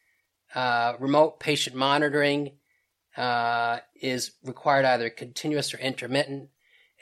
uh, 0.55 0.95
remote 0.99 1.39
patient 1.39 1.77
monitoring 1.77 2.53
uh, 3.17 3.79
is 4.01 4.33
required 4.45 4.85
either 4.85 5.11
continuous 5.11 5.75
or 5.75 5.79
intermittent. 5.79 6.49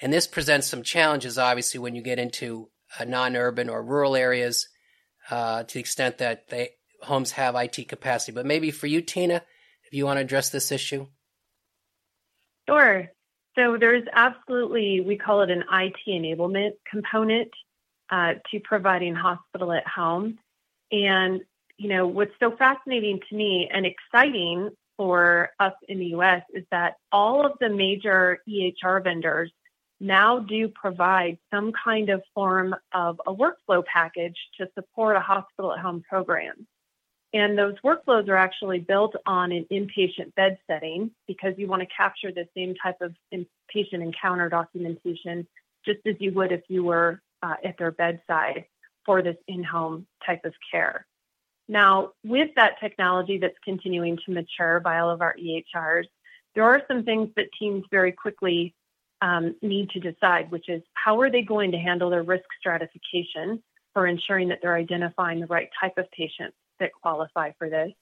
And 0.01 0.13
this 0.13 0.27
presents 0.27 0.67
some 0.67 0.83
challenges, 0.83 1.39
obviously, 1.39 1.79
when 1.79 1.95
you 1.95 2.03
get 2.03 2.19
into 2.19 2.71
uh, 2.99 3.05
non-urban 3.05 3.69
or 3.69 3.83
rural 3.83 4.17
areas, 4.17 4.69
uh, 5.31 5.63
to 5.63 5.75
the 5.75 5.81
extent 5.81 6.19
that 6.19 6.49
they 6.49 6.71
homes 7.03 7.33
have 7.33 7.55
IT 7.55 7.89
capacity. 7.89 8.33
But 8.33 8.47
maybe 8.47 8.71
for 8.71 8.87
you, 8.87 9.01
Tina, 9.01 9.43
if 9.85 9.93
you 9.93 10.05
want 10.05 10.19
to 10.19 10.23
address 10.23 10.51
this 10.51 10.73
issue. 10.73 11.07
Sure. 12.69 13.11
So 13.57 13.77
there's 13.79 14.05
absolutely, 14.13 15.01
we 15.01 15.17
call 15.17 15.43
it 15.43 15.51
an 15.51 15.65
IT 15.71 15.97
enablement 16.09 16.73
component 16.91 17.51
uh, 18.11 18.35
to 18.51 18.61
providing 18.61 19.15
hospital 19.15 19.73
at 19.73 19.87
home. 19.87 20.39
And, 20.91 21.41
you 21.77 21.89
know, 21.89 22.07
what's 22.07 22.33
so 22.41 22.57
fascinating 22.57 23.21
to 23.29 23.35
me 23.35 23.69
and 23.73 23.87
exciting 23.87 24.71
for 24.97 25.51
us 25.59 25.75
in 25.89 25.99
the 25.99 26.07
US 26.07 26.43
is 26.55 26.65
that 26.71 26.95
all 27.11 27.45
of 27.45 27.53
the 27.61 27.69
major 27.69 28.39
EHR 28.49 29.03
vendors 29.03 29.51
now 30.01 30.41
do 30.41 30.69
provide 30.69 31.39
some 31.51 31.73
kind 31.73 32.11
of 32.11 32.23
form 32.35 32.75
of 32.93 33.21
a 33.27 33.35
workflow 33.35 33.85
package 33.85 34.37
to 34.59 34.69
support 34.75 35.17
a 35.17 35.21
hospital 35.21 35.73
at 35.73 35.79
home 35.79 36.03
program. 36.09 36.67
And 37.35 37.57
those 37.57 37.75
workflows 37.85 38.29
are 38.29 38.37
actually 38.37 38.81
built 38.81 39.15
on 39.27 39.53
an 39.53 39.67
inpatient 39.73 40.35
bed 40.35 40.59
setting 40.67 41.11
because 41.27 41.55
you 41.57 41.67
want 41.67 41.81
to 41.81 41.87
capture 41.87 42.31
the 42.31 42.47
same 42.55 42.75
type 42.75 43.01
of 43.01 43.15
inpatient 43.33 44.03
encounter 44.03 44.49
documentation 44.49 45.47
just 45.85 46.01
as 46.07 46.15
you 46.19 46.33
would 46.33 46.53
if 46.53 46.63
you 46.69 46.85
were 46.85 47.23
uh, 47.43 47.55
at 47.65 47.79
their 47.79 47.91
bedside 47.91 48.67
for 49.07 49.23
this 49.23 49.37
in 49.49 49.65
home 49.65 50.07
type 50.25 50.45
of 50.45 50.53
care. 50.71 51.07
Now, 51.69 52.13
with 52.23 52.51
that 52.57 52.79
technology 52.81 53.39
that's 53.39 53.57
continuing 53.65 54.19
to 54.27 54.33
mature 54.33 54.81
by 54.81 54.99
all 54.99 55.11
of 55.11 55.23
our 55.23 55.35
EHRs, 55.37 56.05
there 56.55 56.65
are 56.65 56.83
some 56.87 57.03
things 57.05 57.31
that 57.37 57.47
teams 57.59 57.85
very 57.91 58.13
quickly 58.13 58.75
um, 59.23 59.55
need 59.63 59.89
to 59.91 60.01
decide, 60.01 60.51
which 60.51 60.69
is 60.69 60.83
how 60.93 61.21
are 61.21 61.31
they 61.31 61.43
going 61.43 61.73
to 61.73 61.79
handle 61.79 62.11
their 62.11 62.23
risk 62.23 62.45
stratification 62.61 63.63
for 63.95 64.07
ensuring 64.07 64.49
that 64.49 64.59
they're 64.61 64.77
identifying 64.77 65.41
the 65.41 65.47
right 65.47 65.71
type 65.81 65.97
of 65.97 66.11
patients 66.11 66.57
that 66.83 66.93
qualify 66.93 67.53
for 67.59 67.71
this? 67.71 67.93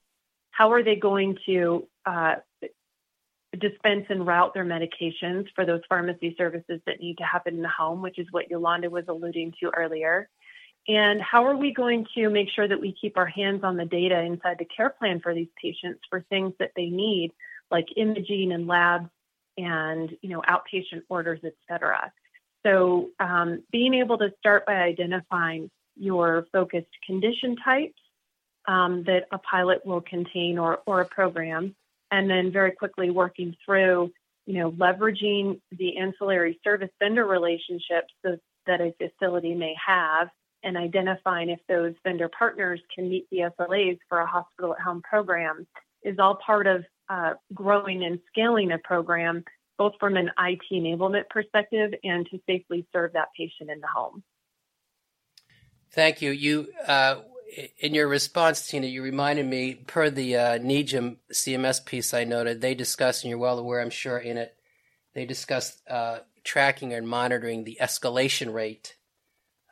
How 0.50 0.72
are 0.72 0.82
they 0.82 0.96
going 0.96 1.38
to 1.46 1.86
uh, 2.04 2.36
dispense 3.58 4.06
and 4.08 4.26
route 4.26 4.54
their 4.54 4.64
medications 4.64 5.46
for 5.54 5.64
those 5.64 5.80
pharmacy 5.88 6.34
services 6.36 6.80
that 6.86 7.00
need 7.00 7.18
to 7.18 7.24
happen 7.24 7.54
in 7.54 7.62
the 7.62 7.68
home, 7.68 8.02
which 8.02 8.18
is 8.18 8.26
what 8.30 8.50
Yolanda 8.50 8.90
was 8.90 9.04
alluding 9.08 9.54
to 9.60 9.70
earlier? 9.76 10.28
And 10.88 11.20
how 11.20 11.44
are 11.46 11.56
we 11.56 11.72
going 11.72 12.06
to 12.16 12.30
make 12.30 12.48
sure 12.54 12.66
that 12.66 12.80
we 12.80 12.94
keep 13.00 13.16
our 13.16 13.26
hands 13.26 13.62
on 13.64 13.76
the 13.76 13.84
data 13.84 14.20
inside 14.20 14.56
the 14.58 14.64
care 14.64 14.90
plan 14.90 15.20
for 15.20 15.34
these 15.34 15.48
patients 15.60 16.00
for 16.08 16.24
things 16.30 16.52
that 16.58 16.72
they 16.74 16.86
need, 16.86 17.32
like 17.70 17.86
imaging 17.96 18.52
and 18.52 18.66
labs 18.66 19.10
and 19.58 20.10
you 20.22 20.30
know 20.30 20.42
outpatient 20.42 21.02
orders, 21.08 21.40
et 21.44 21.54
cetera. 21.68 22.12
So 22.64 23.10
um, 23.20 23.62
being 23.70 23.94
able 23.94 24.18
to 24.18 24.32
start 24.38 24.66
by 24.66 24.74
identifying 24.74 25.70
your 25.96 26.46
focused 26.52 26.94
condition 27.06 27.56
types 27.56 28.00
um, 28.68 29.04
that 29.04 29.26
a 29.32 29.38
pilot 29.38 29.84
will 29.84 30.00
contain 30.00 30.58
or, 30.58 30.80
or 30.86 31.00
a 31.00 31.06
program, 31.06 31.74
and 32.10 32.28
then 32.28 32.52
very 32.52 32.72
quickly 32.72 33.10
working 33.10 33.56
through, 33.64 34.10
you 34.46 34.58
know, 34.58 34.70
leveraging 34.72 35.60
the 35.72 35.98
ancillary 35.98 36.58
service 36.64 36.90
vendor 36.98 37.24
relationships 37.24 38.12
that, 38.24 38.40
that 38.66 38.80
a 38.80 38.94
facility 38.98 39.54
may 39.54 39.74
have 39.86 40.28
and 40.62 40.76
identifying 40.76 41.50
if 41.50 41.60
those 41.68 41.94
vendor 42.04 42.28
partners 42.36 42.80
can 42.94 43.08
meet 43.08 43.26
the 43.30 43.50
SLAs 43.58 43.98
for 44.08 44.18
a 44.18 44.26
hospital 44.26 44.74
at 44.74 44.80
home 44.80 45.02
program 45.02 45.66
is 46.02 46.18
all 46.18 46.38
part 46.44 46.66
of 46.66 46.84
uh, 47.08 47.34
growing 47.54 48.04
and 48.04 48.20
scaling 48.28 48.72
a 48.72 48.78
program, 48.78 49.44
both 49.78 49.92
from 49.98 50.16
an 50.16 50.30
IT 50.38 50.62
enablement 50.72 51.28
perspective 51.28 51.92
and 52.04 52.26
to 52.30 52.38
safely 52.46 52.86
serve 52.92 53.12
that 53.14 53.28
patient 53.36 53.70
in 53.70 53.80
the 53.80 53.86
home. 53.86 54.22
Thank 55.92 56.22
you. 56.22 56.30
You 56.30 56.68
uh, 56.86 57.16
in 57.78 57.94
your 57.94 58.08
response, 58.08 58.66
Tina, 58.66 58.86
you 58.86 59.02
reminded 59.02 59.46
me, 59.46 59.74
per 59.74 60.10
the 60.10 60.36
uh, 60.36 60.58
CMS 60.58 61.84
piece 61.84 62.14
I 62.14 62.24
noted, 62.24 62.60
they 62.60 62.74
discussed, 62.74 63.24
and 63.24 63.30
you're 63.30 63.38
well 63.38 63.58
aware, 63.58 63.80
I'm 63.80 63.90
sure, 63.90 64.18
in 64.18 64.36
it, 64.36 64.56
they 65.14 65.24
discussed 65.24 65.80
uh, 65.88 66.20
tracking 66.44 66.92
and 66.92 67.08
monitoring 67.08 67.64
the 67.64 67.78
escalation 67.80 68.52
rate, 68.52 68.96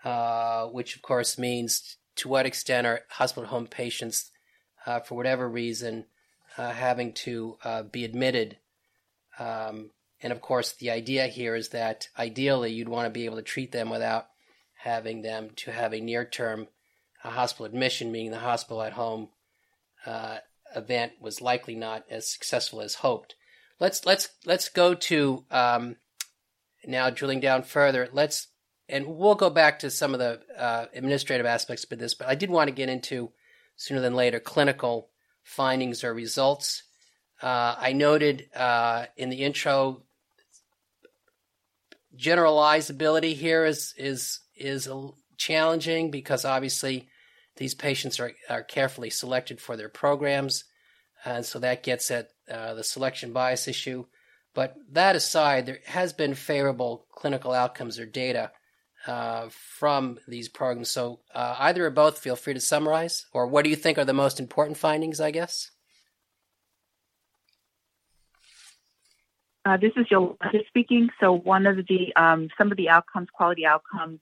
uh, 0.04 0.66
which 0.66 0.96
of 0.96 1.02
course 1.02 1.38
means 1.38 1.96
to 2.16 2.28
what 2.28 2.46
extent 2.46 2.86
are 2.86 3.02
hospital 3.08 3.48
home 3.48 3.66
patients, 3.66 4.30
uh, 4.86 5.00
for 5.00 5.14
whatever 5.14 5.48
reason, 5.48 6.06
uh, 6.56 6.70
having 6.70 7.12
to 7.12 7.56
uh, 7.62 7.82
be 7.82 8.04
admitted. 8.04 8.56
Um, 9.38 9.90
and 10.20 10.32
of 10.32 10.40
course, 10.40 10.72
the 10.72 10.90
idea 10.90 11.28
here 11.28 11.54
is 11.54 11.68
that 11.68 12.08
ideally 12.18 12.72
you'd 12.72 12.88
want 12.88 13.06
to 13.06 13.10
be 13.10 13.26
able 13.26 13.36
to 13.36 13.42
treat 13.42 13.70
them 13.70 13.90
without 13.90 14.26
having 14.74 15.22
them 15.22 15.50
to 15.56 15.70
have 15.70 15.92
a 15.92 16.00
near 16.00 16.24
term 16.24 16.66
a 17.24 17.30
hospital 17.30 17.66
admission, 17.66 18.12
meaning 18.12 18.30
the 18.30 18.38
hospital 18.38 18.82
at 18.82 18.92
home 18.92 19.28
uh, 20.06 20.38
event 20.74 21.12
was 21.20 21.40
likely 21.40 21.74
not 21.74 22.04
as 22.10 22.30
successful 22.30 22.80
as 22.80 22.96
hoped. 22.96 23.34
Let's 23.80 24.04
let's 24.04 24.28
let's 24.44 24.68
go 24.68 24.94
to 24.94 25.44
um, 25.50 25.96
now 26.84 27.10
drilling 27.10 27.40
down 27.40 27.62
further. 27.62 28.08
Let's 28.12 28.48
and 28.88 29.06
we'll 29.06 29.34
go 29.34 29.50
back 29.50 29.80
to 29.80 29.90
some 29.90 30.14
of 30.14 30.20
the 30.20 30.40
uh, 30.56 30.86
administrative 30.94 31.46
aspects 31.46 31.84
of 31.90 31.98
this, 31.98 32.14
but 32.14 32.28
I 32.28 32.34
did 32.34 32.50
want 32.50 32.68
to 32.68 32.74
get 32.74 32.88
into 32.88 33.30
sooner 33.76 34.00
than 34.00 34.14
later 34.14 34.40
clinical 34.40 35.10
findings 35.42 36.02
or 36.02 36.12
results. 36.14 36.82
Uh, 37.40 37.76
I 37.78 37.92
noted 37.92 38.48
uh, 38.54 39.06
in 39.16 39.30
the 39.30 39.44
intro 39.44 40.02
generalizability 42.16 43.34
here 43.34 43.64
is 43.64 43.94
is 43.96 44.40
is 44.56 44.88
challenging 45.38 46.10
because 46.10 46.44
obviously 46.44 47.08
these 47.56 47.74
patients 47.74 48.20
are, 48.20 48.32
are 48.50 48.62
carefully 48.62 49.10
selected 49.10 49.60
for 49.60 49.76
their 49.76 49.88
programs, 49.88 50.64
and 51.24 51.44
so 51.44 51.58
that 51.58 51.82
gets 51.82 52.10
at 52.10 52.28
uh, 52.50 52.74
the 52.74 52.84
selection 52.84 53.32
bias 53.32 53.66
issue. 53.66 54.04
But 54.54 54.76
that 54.92 55.16
aside, 55.16 55.66
there 55.66 55.78
has 55.86 56.12
been 56.12 56.34
favorable 56.34 57.06
clinical 57.12 57.52
outcomes 57.52 57.98
or 57.98 58.06
data 58.06 58.50
uh, 59.06 59.48
from 59.50 60.18
these 60.26 60.48
programs. 60.48 60.90
So 60.90 61.20
uh, 61.34 61.56
either 61.58 61.86
or 61.86 61.90
both, 61.90 62.18
feel 62.18 62.36
free 62.36 62.54
to 62.54 62.60
summarize, 62.60 63.26
or 63.32 63.46
what 63.46 63.64
do 63.64 63.70
you 63.70 63.76
think 63.76 63.98
are 63.98 64.04
the 64.04 64.12
most 64.12 64.40
important 64.40 64.76
findings? 64.76 65.20
I 65.20 65.30
guess. 65.30 65.70
Uh, 69.64 69.76
this 69.76 69.92
is 69.96 70.06
Yolanda 70.10 70.64
speaking. 70.68 71.10
So 71.20 71.32
one 71.32 71.66
of 71.66 71.76
the 71.76 72.14
um, 72.16 72.48
some 72.56 72.70
of 72.70 72.76
the 72.76 72.88
outcomes, 72.88 73.28
quality 73.32 73.66
outcomes 73.66 74.20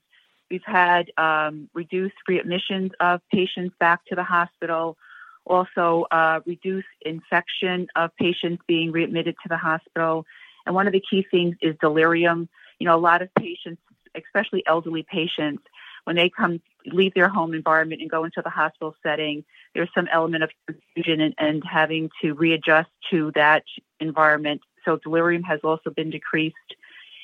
We've 0.49 0.61
had 0.65 1.11
um, 1.17 1.69
reduced 1.73 2.15
readmissions 2.29 2.91
of 2.99 3.21
patients 3.31 3.75
back 3.79 4.05
to 4.05 4.15
the 4.15 4.23
hospital, 4.23 4.97
also 5.45 6.05
uh, 6.11 6.39
reduced 6.45 6.87
infection 7.05 7.87
of 7.95 8.15
patients 8.15 8.63
being 8.67 8.91
readmitted 8.91 9.35
to 9.43 9.49
the 9.49 9.57
hospital. 9.57 10.25
And 10.65 10.75
one 10.75 10.87
of 10.87 10.93
the 10.93 11.03
key 11.09 11.25
things 11.29 11.55
is 11.61 11.75
delirium. 11.81 12.49
You 12.79 12.87
know, 12.87 12.95
a 12.95 12.99
lot 12.99 13.21
of 13.21 13.29
patients, 13.35 13.81
especially 14.15 14.63
elderly 14.67 15.03
patients, 15.03 15.63
when 16.03 16.15
they 16.15 16.29
come 16.29 16.61
leave 16.85 17.13
their 17.13 17.27
home 17.27 17.53
environment 17.53 18.01
and 18.01 18.09
go 18.09 18.23
into 18.23 18.41
the 18.41 18.49
hospital 18.49 18.95
setting, 19.03 19.43
there's 19.75 19.89
some 19.93 20.07
element 20.09 20.43
of 20.43 20.49
confusion 20.65 21.19
and, 21.19 21.35
and 21.37 21.63
having 21.69 22.09
to 22.21 22.33
readjust 22.33 22.89
to 23.11 23.31
that 23.35 23.63
environment. 23.99 24.61
So 24.85 24.97
delirium 25.03 25.43
has 25.43 25.59
also 25.65 25.89
been 25.89 26.09
decreased. 26.09 26.55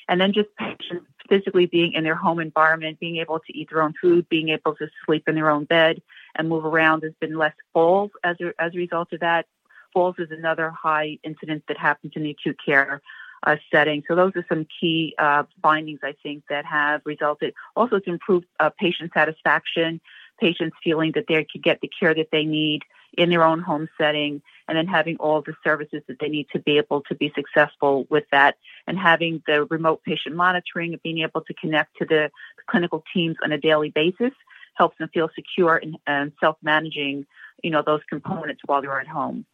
And 0.08 0.20
then 0.20 0.34
just 0.34 0.50
patients 0.58 1.08
physically 1.30 1.66
being 1.66 1.94
in 1.94 2.04
their 2.04 2.16
home 2.16 2.40
environment, 2.40 3.00
being 3.00 3.18
able 3.18 3.40
to 3.40 3.58
eat 3.58 3.70
their 3.72 3.82
own 3.82 3.94
food, 4.02 4.28
being 4.30 4.50
able 4.50 4.76
to 4.76 4.88
sleep 5.06 5.24
in 5.28 5.36
their 5.36 5.50
own 5.50 5.66
bed 5.66 6.02
and 6.36 6.50
move 6.50 6.66
around. 6.66 7.02
There's 7.02 7.14
been 7.20 7.38
less 7.38 7.56
falls 7.74 8.12
as 8.24 8.36
a, 8.42 8.54
as 8.62 8.74
a 8.74 8.78
result 8.78 9.14
of 9.14 9.22
that. 9.22 9.46
Falls 9.94 10.16
is 10.18 10.32
another 10.32 10.72
high 10.72 11.20
incidence 11.24 11.64
that 11.68 11.78
happens 11.78 12.14
in 12.16 12.24
the 12.24 12.32
acute 12.32 12.58
care 12.66 13.02
uh, 13.46 13.58
setting. 13.72 14.04
So 14.08 14.16
those 14.16 14.32
are 14.36 14.46
some 14.50 14.66
key 14.80 15.16
uh, 15.18 15.44
findings 15.62 16.00
I 16.04 16.16
think 16.24 16.44
that 16.50 16.66
have 16.66 17.02
resulted. 17.06 17.54
Also, 17.76 18.00
to 18.00 18.10
improve 18.10 18.44
uh, 18.60 18.72
patient 18.78 19.12
satisfaction, 19.14 20.02
patients 20.40 20.76
feeling 20.84 21.12
that 21.16 21.26
they 21.28 21.46
could 21.52 21.64
get 21.64 21.80
the 21.82 21.90
care 22.00 22.16
that 22.16 22.30
they 22.32 22.46
need 22.46 22.82
in 23.18 23.30
their 23.30 23.44
own 23.44 23.62
home 23.62 23.88
setting 23.98 24.42
and 24.68 24.78
then 24.78 24.88
having 24.88 25.18
all 25.18 25.42
the 25.42 25.54
services 25.64 26.02
that 26.08 26.18
they 26.20 26.30
need 26.30 26.48
to 26.54 26.60
be 26.60 26.78
able 26.78 27.02
to 27.02 27.16
be 27.16 27.32
successful 27.36 28.06
with 28.10 28.24
that 28.32 28.56
and 28.88 28.98
having 28.98 29.42
the 29.48 29.66
remote 29.66 30.02
patient 30.04 30.36
monitoring 30.36 30.94
and 30.94 31.04
being 31.04 31.20
able 31.20 31.42
to 31.42 31.54
connect 31.54 31.96
to 31.98 32.06
the 32.06 32.32
clinical 32.68 33.04
teams 33.14 33.36
on 33.44 33.52
a 33.52 33.58
daily 33.58 33.90
basis 33.90 34.32
helps 34.76 34.98
them 34.98 35.10
feel 35.14 35.30
secure 35.36 35.78
and, 35.78 35.98
and 36.08 36.32
self-managing 36.40 37.26
you 37.64 37.70
know 37.70 37.84
those 37.86 38.02
components 38.10 38.62
while 38.66 38.82
they're 38.82 39.00
at 39.00 39.08
home 39.08 39.46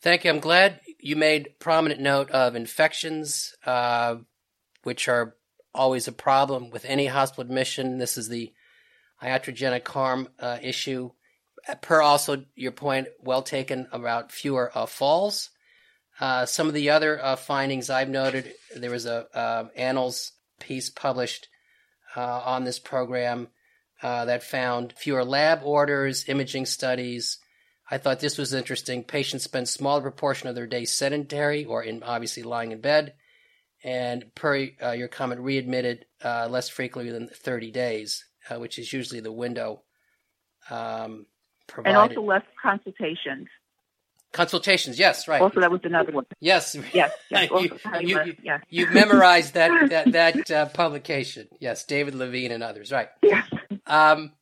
Thank 0.00 0.24
you. 0.24 0.30
I'm 0.30 0.38
glad 0.38 0.80
you 1.00 1.16
made 1.16 1.58
prominent 1.58 2.00
note 2.00 2.30
of 2.30 2.54
infections, 2.54 3.56
uh, 3.66 4.16
which 4.84 5.08
are 5.08 5.34
always 5.74 6.06
a 6.06 6.12
problem 6.12 6.70
with 6.70 6.84
any 6.84 7.06
hospital 7.06 7.42
admission. 7.42 7.98
This 7.98 8.16
is 8.16 8.28
the 8.28 8.52
iatrogenic 9.20 9.86
harm 9.88 10.28
uh, 10.38 10.58
issue. 10.62 11.10
Per 11.82 12.00
also 12.00 12.44
your 12.54 12.72
point, 12.72 13.08
well 13.20 13.42
taken 13.42 13.88
about 13.92 14.32
fewer 14.32 14.70
uh, 14.74 14.86
falls. 14.86 15.50
Uh, 16.20 16.46
some 16.46 16.66
of 16.66 16.74
the 16.74 16.90
other 16.90 17.22
uh, 17.22 17.36
findings 17.36 17.90
I've 17.90 18.08
noted, 18.08 18.52
there 18.74 18.90
was 18.90 19.06
a 19.06 19.26
uh, 19.36 19.68
Annals 19.76 20.32
piece 20.58 20.90
published 20.90 21.48
uh, 22.16 22.40
on 22.44 22.64
this 22.64 22.78
program 22.78 23.48
that 24.02 24.42
found 24.42 24.94
fewer 24.96 25.24
lab 25.24 25.60
orders, 25.62 26.28
imaging 26.28 26.66
studies, 26.66 27.38
I 27.90 27.98
thought 27.98 28.20
this 28.20 28.36
was 28.36 28.52
interesting. 28.52 29.02
Patients 29.02 29.44
spend 29.44 29.68
smaller 29.68 30.02
proportion 30.02 30.48
of 30.48 30.54
their 30.54 30.66
day 30.66 30.84
sedentary 30.84 31.64
or 31.64 31.82
in 31.82 32.02
obviously 32.02 32.42
lying 32.42 32.72
in 32.72 32.80
bed, 32.80 33.14
and 33.82 34.34
per 34.34 34.68
uh, 34.82 34.90
your 34.90 35.08
comment, 35.08 35.40
readmitted 35.40 36.04
uh, 36.22 36.48
less 36.50 36.68
frequently 36.68 37.12
than 37.12 37.28
30 37.28 37.70
days, 37.70 38.24
uh, 38.50 38.58
which 38.58 38.78
is 38.78 38.92
usually 38.92 39.20
the 39.20 39.32
window. 39.32 39.82
Um, 40.68 41.26
and 41.84 41.96
also 41.96 42.22
less 42.22 42.42
consultations. 42.60 43.48
Consultations, 44.32 44.98
yes, 44.98 45.26
right. 45.26 45.40
Also, 45.40 45.60
that 45.60 45.70
was 45.70 45.80
another 45.84 46.12
one. 46.12 46.26
Yes, 46.38 46.76
yes, 46.92 47.12
yes. 47.30 47.50
you, 47.60 47.70
you, 48.00 48.22
you, 48.24 48.36
yes. 48.42 48.62
you 48.68 48.86
memorized 48.90 49.54
that 49.54 49.90
that 49.90 50.12
that 50.12 50.50
uh, 50.50 50.66
publication. 50.66 51.48
Yes, 51.60 51.84
David 51.84 52.14
Levine 52.14 52.52
and 52.52 52.62
others, 52.62 52.92
right? 52.92 53.08
Yes. 53.22 53.48
Um, 53.86 54.32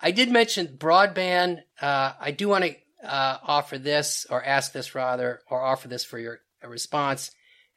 I 0.00 0.10
did 0.10 0.30
mention 0.30 0.68
broadband. 0.68 1.58
Uh, 1.80 2.12
I 2.18 2.30
do 2.30 2.48
want 2.48 2.64
to 2.64 2.76
uh, 3.04 3.38
offer 3.42 3.78
this 3.78 4.26
or 4.30 4.42
ask 4.42 4.72
this 4.72 4.94
rather, 4.94 5.40
or 5.50 5.60
offer 5.60 5.88
this 5.88 6.04
for 6.04 6.18
your 6.18 6.40
response. 6.66 7.30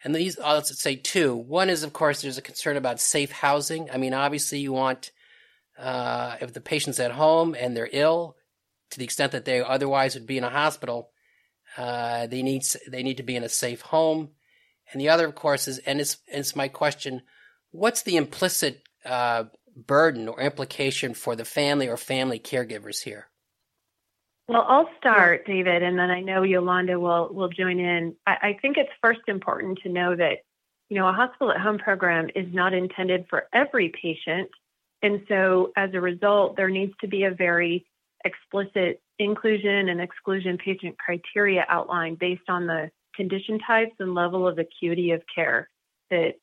And 0.04 0.16
these, 0.16 0.40
uh, 0.40 0.54
let's 0.54 0.82
say 0.82 0.96
two. 0.96 1.36
One 1.36 1.70
is, 1.70 1.84
of 1.84 1.94
course, 1.94 2.22
there's 2.22 2.38
a 2.38 2.42
concern 2.42 2.78
about 2.78 3.00
safe 3.00 3.32
housing. 3.32 3.92
I 3.92 3.98
mean, 3.98 4.14
obviously, 4.14 4.60
you 4.60 4.72
want 4.72 5.12
uh, 5.78 6.38
if 6.42 6.54
the 6.54 6.62
patient's 6.62 7.00
at 7.00 7.12
home 7.12 7.56
and 7.60 7.76
they're 7.76 7.90
ill, 7.92 8.36
to 8.92 9.00
the 9.00 9.06
extent 9.06 9.32
that 9.32 9.46
they 9.46 9.62
otherwise 9.62 10.16
would 10.16 10.28
be 10.28 10.38
in 10.38 10.44
a 10.44 10.50
hospital, 10.50 11.12
uh, 11.78 12.28
they 12.28 12.44
need 12.44 12.64
they 12.88 13.04
need 13.04 13.18
to 13.18 13.24
be 13.24 13.36
in 13.36 13.44
a 13.44 13.50
safe 13.50 13.82
home. 13.82 14.30
And 14.92 15.00
the 15.00 15.10
other, 15.10 15.26
of 15.26 15.36
course, 15.36 15.68
is 15.68 15.80
and 15.80 16.00
it's 16.00 16.18
it's 16.28 16.56
my 16.56 16.68
question: 16.68 17.22
What's 17.72 18.04
the 18.04 18.18
implicit 18.18 18.84
uh, 19.06 19.46
burden 19.76 20.28
or 20.28 20.40
implication 20.40 21.14
for 21.14 21.36
the 21.36 21.46
family 21.46 21.88
or 21.88 21.98
family 21.98 22.40
caregivers 22.40 23.04
here? 23.04 23.28
Well, 24.48 24.66
I'll 24.68 24.90
start, 24.98 25.46
David, 25.46 25.82
and 25.82 25.98
then 25.98 26.12
I 26.12 26.20
know 26.20 26.44
Yolanda 26.44 27.00
will 27.00 27.30
will 27.34 27.50
join 27.50 27.80
in. 27.80 28.16
I, 28.28 28.36
I 28.42 28.58
think 28.62 28.78
it's 28.78 28.92
first 29.02 29.22
important 29.28 29.80
to 29.84 29.90
know 29.90 30.14
that 30.16 30.40
you 30.90 30.98
know 30.98 31.08
a 31.08 31.14
hospital 31.14 31.52
at 31.52 31.62
home 31.62 31.78
program 31.78 32.28
is 32.36 32.48
not 32.54 32.74
intended 32.74 33.28
for 33.30 33.48
every 33.54 33.94
patient, 34.02 34.50
and 35.02 35.22
so 35.30 35.72
as 35.78 35.92
a 35.94 36.02
result, 36.02 36.58
there 36.58 36.70
needs 36.70 36.92
to 37.00 37.08
be 37.08 37.24
a 37.24 37.32
very 37.32 37.86
explicit 38.26 39.02
inclusion 39.20 39.90
and 39.90 40.02
exclusion 40.02 40.58
patient 40.58 40.98
criteria 40.98 41.66
outlined 41.70 42.20
based 42.20 42.50
on 42.50 42.68
the 42.68 42.90
condition 43.16 43.60
types 43.60 43.94
and 44.00 44.14
level 44.16 44.48
of 44.48 44.58
acuity 44.58 45.12
of 45.12 45.22
care 45.34 45.70
that 46.10 46.36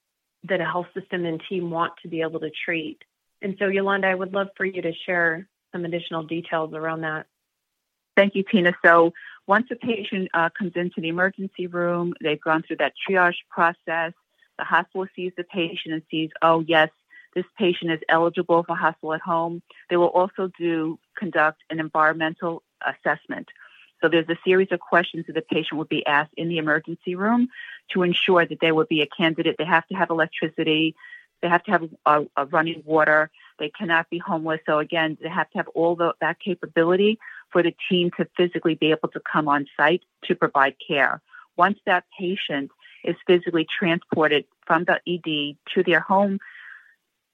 that 0.45 0.61
a 0.61 0.65
health 0.65 0.87
system 0.95 1.25
and 1.25 1.43
team 1.49 1.71
want 1.71 1.93
to 2.03 2.09
be 2.09 2.21
able 2.21 2.41
to 2.41 2.51
treat. 2.65 2.99
And 3.43 3.57
so, 3.59 3.67
Yolanda, 3.67 4.09
I 4.09 4.15
would 4.15 4.33
love 4.33 4.49
for 4.57 4.65
you 4.65 4.83
to 4.83 4.93
share 5.07 5.49
some 5.73 5.85
additional 5.85 6.23
details 6.23 6.73
around 6.75 7.03
that. 7.03 7.27
Thank 8.17 8.35
you, 8.35 8.45
Tina. 8.51 8.73
So, 8.85 9.13
once 9.47 9.67
a 9.71 9.77
patient 9.77 10.29
uh, 10.35 10.51
comes 10.57 10.73
into 10.75 11.01
the 11.01 11.09
emergency 11.09 11.67
room, 11.67 12.15
they've 12.23 12.41
gone 12.41 12.63
through 12.63 12.77
that 12.77 12.93
triage 13.09 13.37
process. 13.51 14.13
The 14.59 14.65
hospital 14.65 15.07
sees 15.15 15.33
the 15.37 15.45
patient 15.45 15.95
and 15.95 16.03
sees, 16.11 16.31
oh, 16.43 16.61
yes, 16.61 16.91
this 17.39 17.47
patient 17.57 17.93
is 17.93 18.01
eligible 18.09 18.65
for 18.65 18.75
hospital 18.75 19.15
at 19.15 19.21
home. 19.21 19.63
They 19.89 19.97
will 19.97 20.09
also 20.09 20.51
do 20.59 20.99
conduct 21.17 21.63
an 21.71 21.79
environmental 21.79 22.65
assessment. 22.85 23.47
So 24.01 24.09
there's 24.09 24.29
a 24.29 24.39
series 24.45 24.69
of 24.73 24.81
questions 24.81 25.27
that 25.27 25.35
the 25.35 25.43
patient 25.43 25.79
would 25.79 25.89
be 25.89 26.05
asked 26.05 26.33
in 26.37 26.49
the 26.49 26.59
emergency 26.59 27.15
room 27.15 27.47
to 27.93 28.03
ensure 28.03 28.45
that 28.45 28.59
they 28.61 28.73
would 28.73 28.89
be 28.89 29.03
a 29.03 29.07
candidate. 29.07 29.55
They 29.57 29.65
have 29.65 29.87
to 29.87 29.95
have 29.95 30.11
electricity. 30.11 30.97
They 31.41 31.49
have 31.49 31.63
to 31.65 31.71
have 31.71 31.89
a, 32.37 32.47
running 32.47 32.83
water. 32.85 33.31
They 33.61 33.71
cannot 33.71 34.11
be 34.11 34.19
homeless. 34.19 34.59
So 34.67 34.81
again, 34.81 35.17
they 35.23 35.29
have 35.29 35.49
to 35.51 35.59
have 35.59 35.69
all 35.69 35.95
the, 35.95 36.15
that 36.21 36.41
capability 36.41 37.21
for 37.53 37.63
the 37.63 37.75
team 37.89 38.11
to 38.17 38.27
physically 38.37 38.75
be 38.75 38.91
able 38.91 39.11
to 39.11 39.21
come 39.21 39.47
on 39.47 39.67
site 39.77 40.03
to 40.25 40.35
provide 40.35 40.75
care. 40.85 41.23
Once 41.57 41.79
that 41.87 42.03
patient 42.19 42.73
is 43.05 43.15
physically 43.29 43.67
transported 43.79 44.45
from 44.67 44.85
the 44.85 45.01
ED 45.07 45.57
to 45.75 45.85
their 45.85 46.01
home 46.01 46.41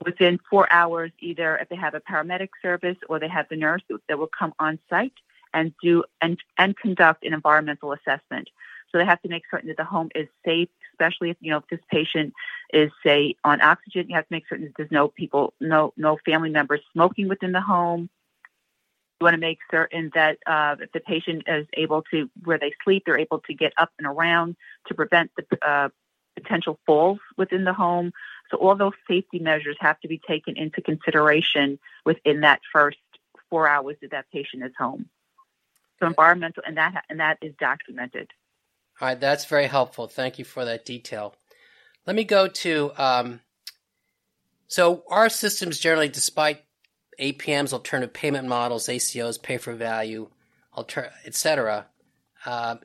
within 0.04 0.38
four 0.50 0.70
hours, 0.72 1.11
either 1.20 1.57
if 1.57 1.68
they 1.68 1.76
have 1.76 1.94
a 1.94 2.00
paramedic 2.00 2.50
service 2.62 2.96
or 3.09 3.18
they 3.18 3.28
have 3.28 3.46
the 3.48 3.57
nurse 3.57 3.83
that 4.09 4.18
will 4.18 4.30
come 4.38 4.52
on 4.59 4.78
site 4.90 5.12
and 5.52 5.72
do 5.83 6.04
and, 6.20 6.38
and 6.59 6.76
conduct 6.76 7.24
an 7.24 7.33
environmental 7.33 7.92
assessment. 7.92 8.48
So 8.90 8.98
they 8.98 9.04
have 9.04 9.22
to 9.22 9.28
make 9.28 9.42
certain 9.50 9.68
that 9.68 9.76
the 9.76 9.85
home 9.85 10.11
is 10.14 10.28
safe, 10.44 10.68
especially 10.92 11.30
if 11.30 11.37
you 11.40 11.50
know 11.50 11.59
if 11.59 11.66
this 11.68 11.80
patient 11.90 12.33
is 12.72 12.90
say 13.04 13.35
on 13.42 13.61
oxygen. 13.61 14.09
You 14.09 14.14
have 14.14 14.28
to 14.28 14.33
make 14.33 14.44
certain 14.48 14.66
that 14.66 14.74
there's 14.76 14.90
no 14.90 15.09
people, 15.09 15.52
no 15.61 15.92
no 15.96 16.18
family 16.24 16.50
members 16.50 16.80
smoking 16.92 17.28
within 17.28 17.52
the 17.52 17.61
home. 17.61 18.09
You 19.20 19.24
want 19.24 19.35
to 19.35 19.40
make 19.40 19.59
certain 19.70 20.11
that 20.14 20.38
uh, 20.46 20.76
if 20.80 20.92
the 20.92 21.00
patient 21.00 21.44
is 21.46 21.66
able 21.74 22.02
to 22.11 22.30
where 22.44 22.59
they 22.59 22.72
sleep, 22.85 23.04
they're 23.07 23.18
able 23.18 23.40
to 23.40 23.54
get 23.54 23.72
up 23.78 23.90
and 23.98 24.07
around 24.07 24.57
to 24.87 24.94
prevent 24.94 25.30
the 25.37 25.68
uh, 25.68 25.88
potential 26.37 26.78
falls 26.87 27.18
within 27.37 27.64
the 27.64 27.72
home. 27.72 28.12
So 28.54 28.60
all 28.60 28.76
those 28.76 28.92
safety 29.08 29.40
measures 29.40 29.76
have 29.80 29.98
to 30.00 30.08
be 30.08 30.20
taken 30.28 30.56
into 30.56 30.80
consideration 30.80 31.80
within 32.04 32.42
that 32.42 32.60
first 32.72 32.98
four 33.50 33.66
hours 33.66 33.96
that 34.00 34.12
that 34.12 34.30
patient 34.32 34.62
is 34.62 34.70
home. 34.78 35.06
So 35.98 36.06
environmental 36.06 36.62
and 36.64 36.76
that 36.76 37.04
and 37.10 37.18
that 37.18 37.38
is 37.42 37.52
documented. 37.58 38.30
All 39.00 39.08
right, 39.08 39.18
that's 39.18 39.46
very 39.46 39.66
helpful. 39.66 40.06
Thank 40.06 40.38
you 40.38 40.44
for 40.44 40.64
that 40.64 40.84
detail. 40.84 41.34
Let 42.06 42.14
me 42.14 42.22
go 42.22 42.46
to 42.46 42.92
um, 42.96 43.40
so 44.68 45.02
our 45.08 45.28
systems 45.28 45.80
generally, 45.80 46.08
despite 46.08 46.62
APMs, 47.20 47.72
alternative 47.72 48.14
payment 48.14 48.46
models, 48.46 48.86
ACOs, 48.86 49.42
pay 49.42 49.56
for 49.56 49.74
value, 49.74 50.28
alter, 50.72 51.10
etc. 51.24 51.86
Uh, 52.46 52.76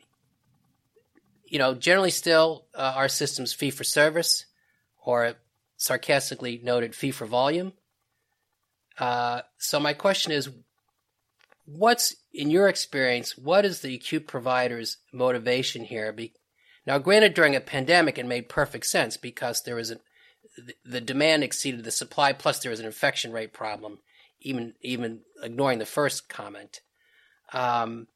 you 1.45 1.59
know, 1.59 1.75
generally 1.75 2.11
still 2.11 2.65
uh, 2.73 2.93
our 2.95 3.07
systems 3.07 3.53
fee 3.53 3.69
for 3.69 3.83
service, 3.83 4.45
or 5.03 5.35
sarcastically 5.79 6.59
noted 6.61 6.93
fee 6.93 7.09
for 7.09 7.25
volume. 7.25 7.73
Uh, 8.99 9.41
so 9.57 9.79
my 9.79 9.93
question 9.93 10.31
is, 10.31 10.49
what's 11.65 12.15
in 12.33 12.51
your 12.51 12.67
experience? 12.67 13.37
What 13.37 13.65
is 13.65 13.79
the 13.79 13.95
acute 13.95 14.27
provider's 14.27 14.97
motivation 15.13 15.85
here? 15.85 16.11
Be, 16.11 16.33
now, 16.85 16.97
granted, 16.99 17.33
during 17.33 17.55
a 17.55 17.61
pandemic, 17.61 18.17
it 18.17 18.25
made 18.25 18.49
perfect 18.49 18.85
sense 18.85 19.15
because 19.17 19.63
there 19.63 19.75
was 19.75 19.89
a 19.89 19.99
the 20.83 20.99
demand 20.99 21.43
exceeded 21.43 21.85
the 21.85 21.91
supply, 21.91 22.33
plus 22.33 22.59
there 22.59 22.71
was 22.71 22.81
an 22.81 22.85
infection 22.85 23.31
rate 23.31 23.53
problem, 23.53 23.99
even 24.41 24.73
even 24.81 25.21
ignoring 25.41 25.79
the 25.79 25.85
first 25.85 26.27
comment. 26.27 26.81
Um, 27.53 28.07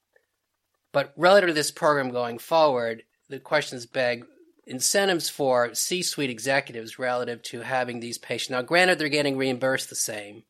but 0.91 1.13
relative 1.15 1.49
to 1.49 1.53
this 1.53 1.71
program 1.71 2.09
going 2.09 2.39
forward, 2.39 3.03
the 3.29 3.39
questions 3.39 3.85
beg 3.85 4.25
incentives 4.65 5.29
for 5.29 5.73
C-suite 5.73 6.29
executives 6.29 6.97
relative 6.97 7.41
to 7.43 7.61
having 7.61 7.99
these 7.99 8.17
patients. 8.17 8.51
Now, 8.51 8.61
granted, 8.61 8.97
they're 8.97 9.09
getting 9.09 9.37
reimbursed 9.37 9.89
the 9.89 9.95
same, 9.95 10.43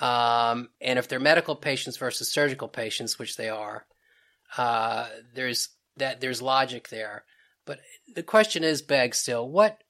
um, 0.00 0.68
and 0.80 0.98
if 0.98 1.08
they're 1.08 1.20
medical 1.20 1.56
patients 1.56 1.96
versus 1.96 2.30
surgical 2.30 2.68
patients, 2.68 3.18
which 3.18 3.36
they 3.36 3.48
are, 3.48 3.86
uh, 4.56 5.06
there's 5.34 5.70
that 5.96 6.20
there's 6.20 6.42
logic 6.42 6.88
there. 6.88 7.24
But 7.64 7.80
the 8.14 8.22
question 8.22 8.62
is, 8.62 8.82
Beg, 8.82 9.14
still, 9.14 9.48
what 9.48 9.82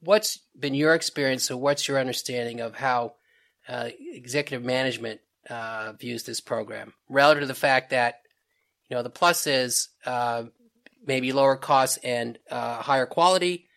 what's 0.00 0.38
been 0.58 0.74
your 0.74 0.94
experience, 0.94 1.50
or 1.50 1.56
what's 1.56 1.86
your 1.86 1.98
understanding 1.98 2.60
of 2.60 2.74
how 2.74 3.14
uh, 3.68 3.90
executive 3.98 4.64
management 4.64 5.20
uh, 5.48 5.92
views 5.98 6.22
this 6.22 6.40
program 6.40 6.92
relative 7.08 7.42
to 7.42 7.46
the 7.46 7.54
fact 7.54 7.90
that 7.90 8.20
you 8.88 8.96
know 8.96 9.02
the 9.02 9.10
plus 9.10 9.46
is 9.46 9.88
uh, 10.06 10.44
maybe 11.04 11.32
lower 11.32 11.56
costs 11.56 11.98
and 12.04 12.38
uh, 12.50 12.82
higher 12.82 13.06
quality, 13.06 13.68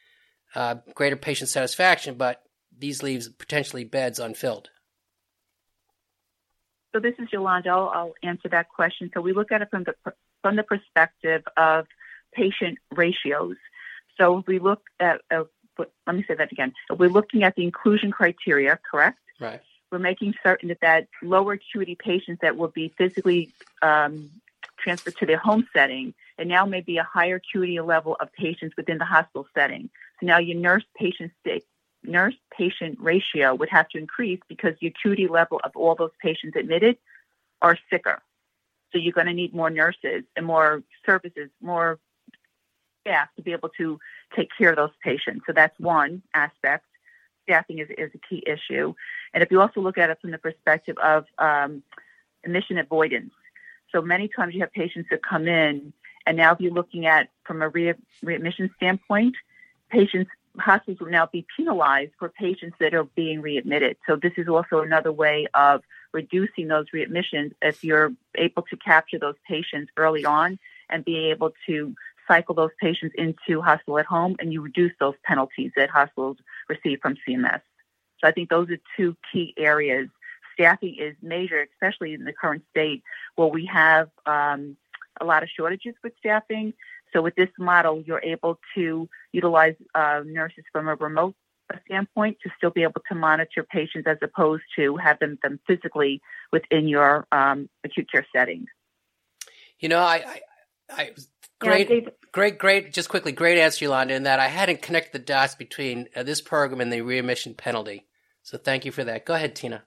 uh, 0.56 0.76
greater 0.94 1.16
patient 1.16 1.50
satisfaction, 1.50 2.16
but 2.16 2.44
these 2.78 3.04
leaves 3.04 3.30
potentially 3.30 3.84
beds 3.84 4.20
unfilled. 4.20 4.70
So 6.94 7.00
this 7.00 7.16
is 7.18 7.28
Yolanda. 7.32 7.70
I'll, 7.70 7.90
I'll 7.90 8.14
answer 8.22 8.50
that 8.50 8.70
question. 8.70 9.10
So 9.14 9.22
we 9.22 9.34
look 9.34 9.52
at 9.52 9.62
it 9.62 9.70
from 9.72 9.84
the 9.84 9.96
from 10.42 10.56
the 10.58 10.64
perspective 10.64 11.44
of 11.58 11.88
patient 12.34 12.78
ratios. 12.92 13.56
So 14.20 14.40
if 14.40 14.48
we 14.48 14.60
look 14.60 14.82
at, 15.00 15.22
uh, 15.32 15.46
let 15.78 16.16
me 16.16 16.24
say 16.28 16.36
that 16.36 16.52
again. 16.52 16.74
If 16.90 17.00
we're 17.00 17.10
looking 17.10 17.44
at 17.44 17.56
the 17.56 17.64
inclusion 17.64 18.12
criteria, 18.12 18.78
correct? 18.92 19.20
Right. 19.40 19.62
We're 19.92 20.00
making 20.00 20.34
certain 20.44 20.70
that 20.70 20.82
that 20.82 21.08
lower 21.22 21.54
acuity 21.54 21.96
patients 21.96 22.40
that 22.42 22.58
will 22.58 22.68
be 22.68 22.94
physically 22.98 23.54
um, 23.82 24.30
transferred 24.78 25.16
to 25.18 25.26
their 25.26 25.38
home 25.38 25.68
setting 25.74 26.14
There 26.38 26.46
now 26.46 26.66
may 26.66 26.82
be 26.82 26.98
a 26.98 27.04
higher 27.04 27.36
acuity 27.36 27.80
level 27.80 28.18
of 28.20 28.32
patients 28.34 28.76
within 28.76 28.98
the 28.98 29.06
hospital 29.06 29.48
setting. 29.54 29.90
So 30.20 30.28
now 30.28 30.40
your 30.40 30.58
nurse 30.58 30.84
patient 30.96 31.32
nurse 32.04 32.36
patient 32.52 32.98
ratio 33.00 33.56
would 33.56 33.70
have 33.70 33.88
to 33.90 33.98
increase 33.98 34.40
because 34.48 34.74
the 34.82 34.88
acuity 34.88 35.28
level 35.28 35.62
of 35.64 35.72
all 35.76 35.96
those 35.96 36.12
patients 36.22 36.56
admitted 36.56 36.98
are 37.62 37.78
sicker. 37.90 38.22
So 38.92 39.00
you're 39.00 39.14
going 39.14 39.28
to 39.28 39.34
need 39.34 39.54
more 39.54 39.70
nurses 39.70 40.24
and 40.36 40.46
more 40.46 40.84
services, 41.06 41.50
more 41.62 42.00
staff 43.02 43.30
to 43.36 43.42
be 43.42 43.52
able 43.52 43.70
to 43.78 44.00
take 44.36 44.50
care 44.58 44.70
of 44.70 44.76
those 44.76 44.92
patients. 45.04 45.44
So 45.48 45.54
that's 45.54 45.78
one 45.80 46.22
aspect. 46.34 46.86
Staffing 47.44 47.80
is, 47.80 47.90
is 47.98 48.12
a 48.14 48.20
key 48.30 48.44
issue. 48.46 48.94
And 49.34 49.44
if 49.44 49.52
you 49.52 49.60
also 49.60 49.82
look 49.82 49.98
at 49.98 50.10
it 50.10 50.20
from 50.22 50.32
the 50.32 50.38
perspective 50.38 50.98
of 50.98 51.26
um, 51.38 51.84
admission 52.46 52.78
avoidance, 52.78 53.34
so 53.92 54.02
many 54.02 54.28
times 54.28 54.54
you 54.54 54.62
have 54.62 54.72
patients 54.72 55.08
that 55.12 55.22
come 55.24 55.48
in, 55.48 55.94
and 56.26 56.38
now 56.38 56.54
if 56.54 56.60
you're 56.60 56.72
looking 56.72 57.06
at 57.06 57.30
from 57.44 57.62
a 57.62 57.70
re- 57.70 57.94
readmission 58.22 58.70
standpoint, 58.78 59.36
patients 59.90 60.30
hospitals 60.60 61.00
will 61.00 61.10
now 61.10 61.28
be 61.32 61.46
penalized 61.58 62.12
for 62.20 62.30
patients 62.30 62.76
that 62.80 62.94
are 62.94 63.06
being 63.16 63.42
readmitted. 63.42 63.98
So 64.08 64.16
this 64.16 64.34
is 64.38 64.48
also 64.48 64.82
another 64.82 65.12
way 65.12 65.48
of 65.54 65.82
reducing 66.12 66.68
those 66.68 66.86
readmissions 66.94 67.54
if 67.62 67.84
you're 67.84 68.12
able 68.36 68.64
to 68.64 68.78
capture 68.78 69.18
those 69.18 69.36
patients 69.48 69.92
early 69.98 70.26
on 70.26 70.60
and 70.90 71.04
be 71.04 71.32
able 71.32 71.54
to 71.66 71.96
cycle 72.28 72.56
those 72.56 72.70
patients 72.80 73.16
into 73.18 73.62
hospital 73.62 74.00
at 74.00 74.06
home 74.06 74.36
and 74.40 74.54
you 74.54 74.62
reduce 74.62 74.92
those 75.00 75.16
penalties 75.24 75.72
that 75.76 75.90
hospitals 75.90 76.38
receive 76.70 77.00
from 77.02 77.16
CMS. 77.28 77.62
So 78.22 78.28
I 78.28 78.32
think 78.32 78.50
those 78.50 78.70
are 78.70 78.78
two 78.96 79.18
key 79.32 79.54
areas. 79.58 80.08
Staffing 80.54 80.96
is 81.00 81.16
major, 81.22 81.66
especially 81.74 82.14
in 82.14 82.26
the 82.26 82.34
current 82.34 82.64
state 82.70 83.04
where 83.36 83.48
we 83.48 83.66
have 83.66 84.10
um, 84.26 84.78
a 85.20 85.26
lot 85.26 85.44
of 85.44 85.50
shortages 85.56 85.96
with 86.04 86.14
staffing. 86.20 86.74
So 87.14 87.22
with 87.22 87.36
this 87.36 87.50
model, 87.60 88.02
you're 88.06 88.24
able 88.24 88.60
to 88.76 89.08
utilize 89.32 89.76
uh, 89.94 90.22
nurses 90.26 90.64
from 90.72 90.88
a 90.88 90.96
remote 90.96 91.36
standpoint 91.86 92.38
to 92.44 92.50
still 92.58 92.70
be 92.70 92.84
able 92.84 93.02
to 93.10 93.16
monitor 93.16 93.64
patients 93.64 94.08
as 94.08 94.18
opposed 94.22 94.64
to 94.76 94.98
having 94.98 95.38
them 95.44 95.60
physically 95.68 96.22
within 96.52 96.88
your 96.88 97.28
um, 97.32 97.70
acute 97.84 98.12
care 98.12 98.26
setting. 98.36 98.66
You 99.80 99.90
know, 99.90 100.00
I, 100.00 100.24
I, 100.26 101.02
I 101.02 101.12
great, 101.60 101.90
yeah, 101.90 102.10
great, 102.32 102.58
great. 102.58 102.94
Just 102.94 103.10
quickly, 103.10 103.32
great 103.32 103.58
answer, 103.58 103.86
Yolanda. 103.86 104.14
In 104.14 104.24
that 104.24 104.40
I 104.40 104.48
hadn't 104.48 104.82
connected 104.82 105.14
the 105.14 105.20
dots 105.20 105.56
between 105.56 106.08
uh, 106.16 106.24
this 106.24 106.42
program 106.42 106.82
and 106.82 106.92
the 106.92 107.02
readmission 107.02 107.54
penalty. 107.54 108.06
So 108.44 108.58
thank 108.58 108.86
you 108.86 108.92
for 108.92 109.04
that. 109.04 109.26
Go 109.26 109.34
ahead, 109.34 109.56
Tina. 109.56 109.84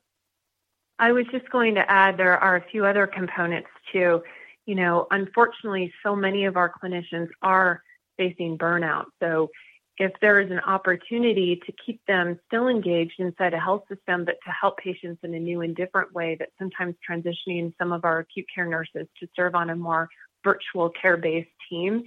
I 0.98 1.12
was 1.12 1.26
just 1.30 1.50
going 1.50 1.74
to 1.74 1.90
add 1.90 2.16
there 2.16 2.38
are 2.38 2.56
a 2.56 2.64
few 2.70 2.86
other 2.86 3.06
components 3.06 3.68
too. 3.92 4.22
You 4.66 4.74
know, 4.74 5.06
unfortunately, 5.10 5.92
so 6.02 6.14
many 6.14 6.44
of 6.44 6.56
our 6.56 6.72
clinicians 6.82 7.28
are 7.42 7.82
facing 8.16 8.58
burnout. 8.58 9.06
So 9.22 9.50
if 9.98 10.12
there 10.20 10.40
is 10.40 10.50
an 10.50 10.60
opportunity 10.60 11.60
to 11.64 11.72
keep 11.72 12.00
them 12.06 12.38
still 12.46 12.68
engaged 12.68 13.14
inside 13.18 13.54
a 13.54 13.60
health 13.60 13.84
system, 13.88 14.24
but 14.24 14.36
to 14.44 14.50
help 14.50 14.78
patients 14.78 15.20
in 15.22 15.32
a 15.34 15.38
new 15.38 15.62
and 15.62 15.74
different 15.74 16.12
way, 16.12 16.36
that 16.38 16.50
sometimes 16.58 16.96
transitioning 17.08 17.72
some 17.78 17.92
of 17.92 18.04
our 18.04 18.18
acute 18.18 18.46
care 18.54 18.66
nurses 18.66 19.06
to 19.20 19.28
serve 19.34 19.54
on 19.54 19.70
a 19.70 19.76
more 19.76 20.08
virtual 20.44 20.90
care 20.90 21.16
based 21.16 21.48
team 21.70 22.04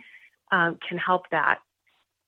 um, 0.52 0.78
can 0.88 0.98
help 0.98 1.30
that. 1.32 1.60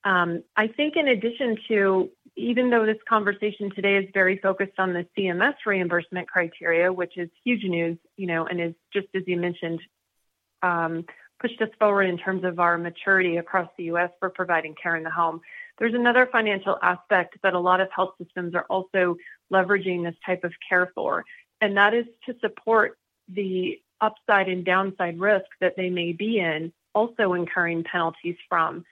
Um, 0.04 0.44
I 0.56 0.68
think, 0.68 0.96
in 0.96 1.08
addition 1.08 1.58
to, 1.68 2.10
even 2.36 2.72
though 2.72 2.88
this 2.88 2.98
conversation 3.08 3.72
today 3.76 3.98
is 3.98 4.10
very 4.16 4.38
focused 4.38 4.80
on 4.80 4.94
the 4.94 5.06
CMS 5.16 5.54
reimbursement 5.64 6.28
criteria, 6.28 6.92
which 6.92 7.18
is 7.18 7.30
huge 7.44 7.64
news, 7.64 8.00
you 8.18 8.26
know, 8.26 8.48
and 8.48 8.60
is 8.60 8.74
just 8.92 9.08
as 9.14 9.22
you 9.28 9.38
mentioned, 9.38 9.80
pushed 10.62 11.62
us 11.62 11.70
forward 11.80 12.04
in 12.04 12.18
terms 12.18 12.44
of 12.44 12.60
our 12.60 12.78
maturity 12.78 13.38
across 13.38 13.70
the 13.78 13.86
U.S. 13.86 14.12
for 14.20 14.30
providing 14.30 14.76
care 14.82 14.96
in 14.96 15.04
the 15.04 15.10
home. 15.10 15.42
There's 15.80 15.96
another 15.96 16.30
financial 16.32 16.78
aspect 16.82 17.38
that 17.42 17.54
a 17.54 17.60
lot 17.60 17.82
of 17.82 17.90
health 17.96 18.14
systems 18.22 18.54
are 18.54 18.66
also 18.70 19.16
leveraging 19.52 20.04
this 20.04 20.16
type 20.26 20.44
of 20.44 20.54
care 20.68 20.92
for, 20.94 21.26
and 21.60 21.78
that 21.78 21.94
is 21.94 22.06
to 22.28 22.36
support 22.40 22.98
the 23.28 23.82
upside 24.00 24.50
and 24.50 24.66
downside 24.66 25.20
risk 25.20 25.46
that 25.60 25.76
they 25.78 25.90
may 25.90 26.12
be 26.12 26.40
in, 26.40 26.72
also 26.94 27.34
incurring 27.34 27.84
penalties 27.84 28.36
from 28.50 28.84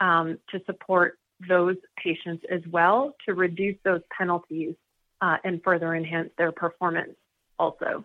um, 0.00 0.38
to 0.50 0.60
support 0.66 1.18
those 1.48 1.76
patients 1.96 2.44
as 2.50 2.60
well 2.70 3.14
to 3.26 3.34
reduce 3.34 3.76
those 3.84 4.02
penalties 4.16 4.74
uh, 5.20 5.36
and 5.44 5.62
further 5.62 5.94
enhance 5.94 6.30
their 6.38 6.52
performance 6.52 7.14
also. 7.58 8.04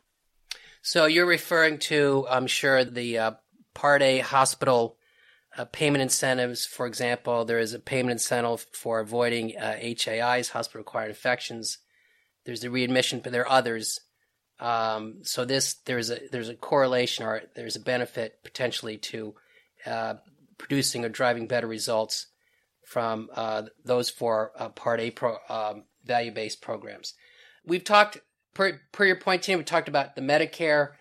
So 0.86 1.06
you're 1.06 1.26
referring 1.26 1.78
to, 1.80 2.28
I'm 2.30 2.46
sure, 2.46 2.84
the 2.84 3.18
uh, 3.18 3.32
Part 3.74 4.02
A 4.02 4.20
hospital 4.20 4.98
uh, 5.58 5.64
payment 5.64 6.02
incentives. 6.02 6.66
For 6.66 6.86
example, 6.86 7.46
there 7.46 7.60
is 7.60 7.74
a 7.74 7.80
payment 7.80 8.12
incentive 8.12 8.68
for 8.74 9.00
avoiding 9.00 9.58
uh, 9.58 9.78
HAIs, 9.78 10.50
hospital-acquired 10.50 11.08
infections. 11.08 11.78
There's 12.46 12.60
the 12.60 12.70
readmission, 12.70 13.22
but 13.22 13.32
there 13.32 13.44
are 13.44 13.60
others. 13.60 14.02
Um, 14.60 15.20
so 15.24 15.46
this 15.46 15.76
there's 15.86 16.12
a 16.12 16.20
there's 16.32 16.50
a 16.50 16.56
correlation 16.56 17.26
or 17.26 17.44
there's 17.56 17.78
a 17.78 17.82
benefit 17.82 18.44
potentially 18.44 18.98
to 18.98 19.36
uh, 19.86 20.16
producing 20.58 21.06
or 21.06 21.10
driving 21.10 21.48
better 21.48 21.68
results 21.68 22.28
from 22.86 23.30
uh, 23.34 23.64
those 23.86 24.10
four 24.10 24.52
uh, 24.60 24.68
Part 24.68 25.00
A 25.00 25.12
pro, 25.12 25.38
um, 25.48 25.86
value-based 26.04 26.62
programs. 26.62 27.14
We've 27.66 27.86
talked 27.86 28.20
per, 28.54 28.82
per 28.92 29.06
your 29.06 29.16
point, 29.18 29.44
Tim. 29.44 29.58
We 29.58 29.66
talked 29.66 29.88
about 29.90 30.16
the 30.16 30.22
Medicare. 30.22 30.92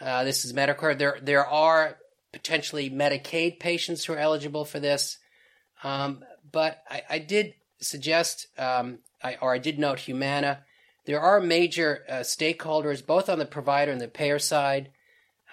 Uh, 0.00 0.24
this 0.24 0.44
is 0.44 0.52
Medicare. 0.52 0.96
There 0.96 1.18
there 1.22 1.46
are 1.46 1.96
potentially 2.32 2.90
Medicaid 2.90 3.58
patients 3.60 4.04
who 4.04 4.12
are 4.12 4.18
eligible 4.18 4.64
for 4.64 4.78
this. 4.78 5.18
Um, 5.82 6.22
but 6.50 6.82
I, 6.88 7.02
I, 7.08 7.18
did 7.18 7.54
suggest, 7.80 8.46
um, 8.58 8.98
I, 9.22 9.36
or 9.40 9.54
I 9.54 9.58
did 9.58 9.78
note 9.78 10.00
Humana. 10.00 10.64
There 11.06 11.20
are 11.20 11.40
major 11.40 12.04
uh, 12.08 12.12
stakeholders, 12.16 13.04
both 13.04 13.28
on 13.28 13.38
the 13.38 13.46
provider 13.46 13.92
and 13.92 14.00
the 14.00 14.08
payer 14.08 14.38
side. 14.38 14.90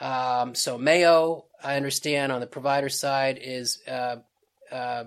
Um, 0.01 0.55
so 0.55 0.77
Mayo, 0.77 1.45
I 1.63 1.77
understand, 1.77 2.31
on 2.31 2.41
the 2.41 2.47
provider 2.47 2.89
side, 2.89 3.39
is 3.41 3.79
uh, 3.87 4.17
uh, 4.71 5.05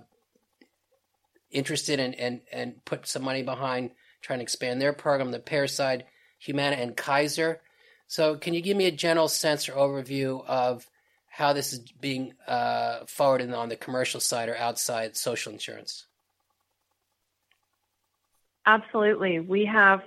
interested 1.51 1.99
in 1.99 2.14
and 2.14 2.40
and 2.53 2.85
put 2.85 3.07
some 3.07 3.25
money 3.25 3.42
behind 3.42 3.90
trying 4.22 4.38
to 4.38 4.44
expand 4.44 4.81
their 4.81 4.92
program. 4.92 5.31
The 5.31 5.40
payer 5.40 5.66
side, 5.66 6.05
Humana 6.47 6.77
and 6.77 6.97
Kaiser. 6.97 7.61
So, 8.09 8.37
can 8.37 8.55
you 8.55 8.61
give 8.61 8.77
me 8.77 8.87
a 8.87 8.93
general 8.93 9.29
sense 9.29 9.69
or 9.69 9.73
overview 9.73 10.45
of 10.47 10.89
how 11.29 11.53
this 11.53 11.73
is 11.73 11.81
being 12.01 12.33
uh, 12.47 13.01
forwarded 13.07 13.53
on 13.53 13.69
the 13.69 13.77
commercial 13.77 14.21
side 14.21 14.49
or 14.49 14.57
outside 14.57 15.17
social 15.17 15.53
insurance? 15.53 16.07
Absolutely. 18.65 19.41
We 19.41 19.67
have, 19.67 20.03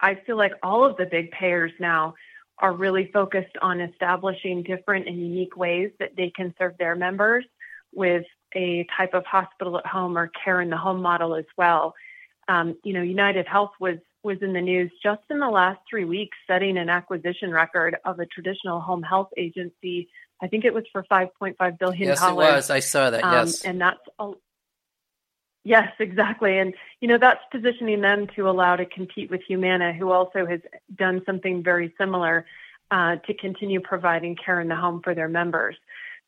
I 0.00 0.14
feel 0.14 0.36
like 0.36 0.52
all 0.62 0.84
of 0.84 0.96
the 0.96 1.06
big 1.06 1.30
payers 1.30 1.72
now 1.80 2.14
are 2.58 2.72
really 2.72 3.10
focused 3.12 3.56
on 3.62 3.80
establishing 3.80 4.62
different 4.62 5.08
and 5.08 5.18
unique 5.18 5.56
ways 5.56 5.90
that 6.00 6.16
they 6.16 6.30
can 6.30 6.54
serve 6.58 6.76
their 6.78 6.94
members 6.94 7.44
with 7.94 8.24
a 8.54 8.86
type 8.96 9.14
of 9.14 9.24
hospital 9.24 9.78
at 9.78 9.86
home 9.86 10.18
or 10.18 10.30
care 10.44 10.60
in 10.60 10.70
the 10.70 10.76
home 10.76 11.00
model 11.00 11.34
as 11.34 11.44
well. 11.56 11.94
Um, 12.48 12.76
you 12.84 12.92
know, 12.92 13.02
United 13.02 13.46
Health 13.46 13.72
was 13.80 13.98
was 14.22 14.38
in 14.42 14.52
the 14.52 14.60
news 14.60 14.90
just 15.02 15.22
in 15.30 15.38
the 15.38 15.48
last 15.48 15.80
three 15.88 16.04
weeks, 16.04 16.36
setting 16.46 16.76
an 16.76 16.88
acquisition 16.88 17.50
record 17.50 17.96
of 18.04 18.20
a 18.20 18.26
traditional 18.26 18.80
home 18.80 19.02
health 19.02 19.30
agency 19.36 20.08
I 20.40 20.48
think 20.48 20.64
it 20.64 20.72
was 20.72 20.84
for 20.92 21.04
5.5 21.10 21.78
billion. 21.78 21.78
dollars. 21.78 22.20
Yes, 22.20 22.22
it 22.22 22.34
was. 22.34 22.70
I 22.70 22.80
saw 22.80 23.10
that. 23.10 23.24
Um, 23.24 23.46
yes, 23.46 23.62
and 23.62 23.80
that's 23.80 24.00
a, 24.18 24.32
yes, 25.64 25.88
exactly. 25.98 26.58
And 26.58 26.74
you 27.00 27.08
know 27.08 27.18
that's 27.18 27.40
positioning 27.50 28.00
them 28.00 28.26
to 28.36 28.48
allow 28.48 28.76
to 28.76 28.86
compete 28.86 29.30
with 29.30 29.42
Humana, 29.48 29.92
who 29.92 30.10
also 30.12 30.46
has 30.46 30.60
done 30.94 31.22
something 31.26 31.62
very 31.62 31.94
similar 31.98 32.46
uh, 32.90 33.16
to 33.26 33.34
continue 33.34 33.80
providing 33.80 34.36
care 34.36 34.60
in 34.60 34.68
the 34.68 34.76
home 34.76 35.00
for 35.02 35.14
their 35.14 35.28
members. 35.28 35.76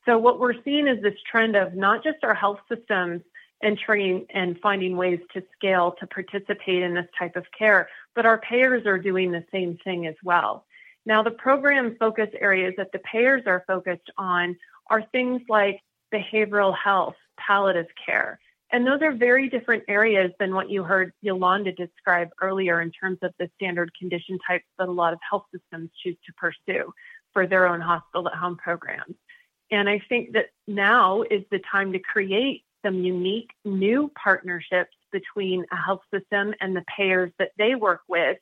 So 0.05 0.17
what 0.17 0.39
we're 0.39 0.61
seeing 0.63 0.87
is 0.87 1.01
this 1.01 1.13
trend 1.29 1.55
of 1.55 1.75
not 1.75 2.03
just 2.03 2.17
our 2.23 2.33
health 2.33 2.59
systems 2.67 3.21
entering 3.63 4.25
and 4.33 4.59
finding 4.59 4.97
ways 4.97 5.19
to 5.33 5.43
scale 5.53 5.95
to 5.99 6.07
participate 6.07 6.81
in 6.81 6.93
this 6.93 7.07
type 7.17 7.35
of 7.35 7.45
care, 7.57 7.89
but 8.15 8.25
our 8.25 8.39
payers 8.39 8.85
are 8.85 8.97
doing 8.97 9.31
the 9.31 9.45
same 9.51 9.77
thing 9.83 10.07
as 10.07 10.15
well. 10.23 10.65
Now, 11.05 11.23
the 11.23 11.31
program 11.31 11.95
focus 11.99 12.29
areas 12.39 12.73
that 12.77 12.91
the 12.91 12.99
payers 12.99 13.43
are 13.47 13.63
focused 13.65 14.11
on 14.17 14.57
are 14.89 15.03
things 15.11 15.41
like 15.49 15.81
behavioral 16.13 16.75
health, 16.77 17.15
palliative 17.37 17.87
care. 18.05 18.39
And 18.71 18.87
those 18.87 19.01
are 19.01 19.11
very 19.11 19.49
different 19.49 19.83
areas 19.87 20.31
than 20.39 20.53
what 20.53 20.69
you 20.69 20.83
heard 20.83 21.11
Yolanda 21.21 21.73
describe 21.73 22.29
earlier 22.41 22.81
in 22.81 22.91
terms 22.91 23.17
of 23.21 23.33
the 23.37 23.49
standard 23.55 23.91
condition 23.97 24.37
types 24.47 24.65
that 24.77 24.87
a 24.87 24.91
lot 24.91 25.11
of 25.11 25.19
health 25.27 25.45
systems 25.53 25.89
choose 26.01 26.15
to 26.25 26.33
pursue 26.33 26.93
for 27.33 27.47
their 27.47 27.67
own 27.67 27.81
hospital 27.81 28.27
at 28.27 28.35
home 28.35 28.57
programs. 28.57 29.15
And 29.71 29.89
I 29.89 30.01
think 30.07 30.33
that 30.33 30.47
now 30.67 31.23
is 31.23 31.43
the 31.49 31.59
time 31.71 31.93
to 31.93 31.99
create 31.99 32.63
some 32.83 33.03
unique 33.03 33.49
new 33.65 34.11
partnerships 34.21 34.95
between 35.11 35.65
a 35.71 35.75
health 35.75 36.01
system 36.13 36.53
and 36.59 36.75
the 36.75 36.83
payers 36.97 37.31
that 37.39 37.51
they 37.57 37.75
work 37.75 38.01
with 38.07 38.37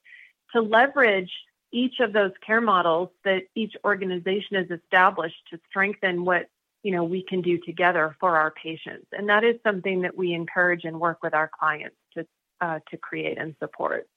to 0.54 0.62
leverage 0.62 1.32
each 1.71 1.99
of 1.99 2.13
those 2.13 2.32
care 2.45 2.62
models 2.62 3.10
that 3.23 3.43
each 3.56 3.73
organization 3.84 4.58
has 4.58 4.67
established 4.71 5.36
to 5.52 5.60
strengthen 5.69 6.25
what 6.25 6.47
you 6.84 6.91
know 6.91 7.04
we 7.04 7.23
can 7.23 7.41
do 7.41 7.58
together 7.60 8.15
for 8.19 8.38
our 8.38 8.52
patients. 8.52 9.08
And 9.12 9.30
that 9.30 9.43
is 9.43 9.56
something 9.63 10.02
that 10.02 10.17
we 10.17 10.34
encourage 10.34 10.86
and 10.86 10.99
work 10.99 11.21
with 11.21 11.34
our 11.34 11.49
clients 11.60 11.95
to 12.15 12.25
uh, 12.62 12.80
to 12.89 12.97
create 12.97 13.38
and 13.38 13.56
support. 13.60 14.08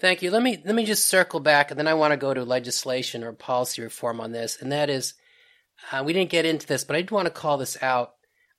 Thank 0.00 0.22
you. 0.22 0.30
Let 0.30 0.42
me 0.42 0.60
let 0.64 0.74
me 0.74 0.84
just 0.84 1.06
circle 1.06 1.40
back 1.40 1.70
and 1.70 1.78
then 1.78 1.86
i 1.86 1.94
want 1.94 2.12
to 2.12 2.16
go 2.16 2.34
to 2.34 2.44
legislation 2.44 3.22
or 3.22 3.32
policy 3.32 3.82
reform 3.82 4.20
on 4.20 4.32
this 4.32 4.60
and 4.60 4.72
that 4.72 4.90
is 4.90 5.14
uh, 5.92 6.02
we 6.04 6.12
didn't 6.12 6.30
get 6.30 6.44
into 6.44 6.66
this 6.66 6.84
but 6.84 6.96
i 6.96 7.02
do 7.02 7.14
want 7.14 7.26
to 7.26 7.30
call 7.32 7.58
this 7.58 7.80
out 7.82 8.14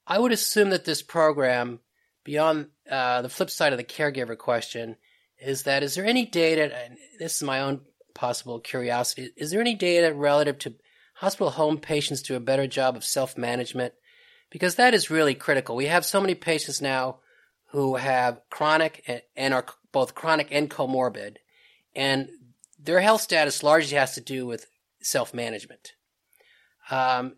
i 0.08 0.18
would 0.18 0.32
assume 0.32 0.70
that 0.70 0.86
this 0.86 1.02
program 1.02 1.80
beyond 2.24 2.68
uh, 2.90 3.22
the 3.22 3.30
flip 3.30 3.50
side 3.50 3.74
of 3.74 3.78
the 3.78 3.84
caregiver 3.84 4.38
question 4.38 4.96
is 5.40 5.64
that 5.64 5.84
is 5.84 5.96
there 5.96 6.06
any 6.06 6.26
data 6.26 6.76
and 6.76 6.98
this 7.20 7.38
is 7.38 7.44
my 7.44 7.62
own 7.62 7.82
possible 8.14 8.60
curiosity 8.60 9.30
is 9.38 9.52
there 9.52 9.62
any 9.62 9.76
data 9.76 10.14
relative 10.14 10.58
to 10.58 10.74
hospital 11.16 11.52
home 11.52 11.78
patients 11.78 12.22
do 12.22 12.36
a 12.36 12.40
better 12.40 12.68
job 12.68 12.96
of 12.96 13.04
self 13.04 13.38
management 13.38 13.94
because 14.50 14.76
that 14.76 14.94
is 14.94 15.10
really 15.10 15.36
critical. 15.36 15.76
We 15.76 15.88
have 15.88 16.06
so 16.06 16.22
many 16.22 16.36
patients 16.36 16.82
now 16.82 17.20
who 17.72 17.96
have 17.96 18.42
chronic 18.50 19.26
and 19.36 19.54
are 19.54 19.66
both 19.92 20.16
chronic 20.16 20.48
and 20.52 20.70
comorbid, 20.70 21.38
and 21.96 22.30
their 22.80 23.02
health 23.02 23.22
status 23.22 23.64
largely 23.64 23.98
has 23.98 24.16
to 24.16 24.22
do 24.22 24.46
with 24.46 24.68
self 25.02 25.34
management. 25.34 25.94
Um, 26.90 27.36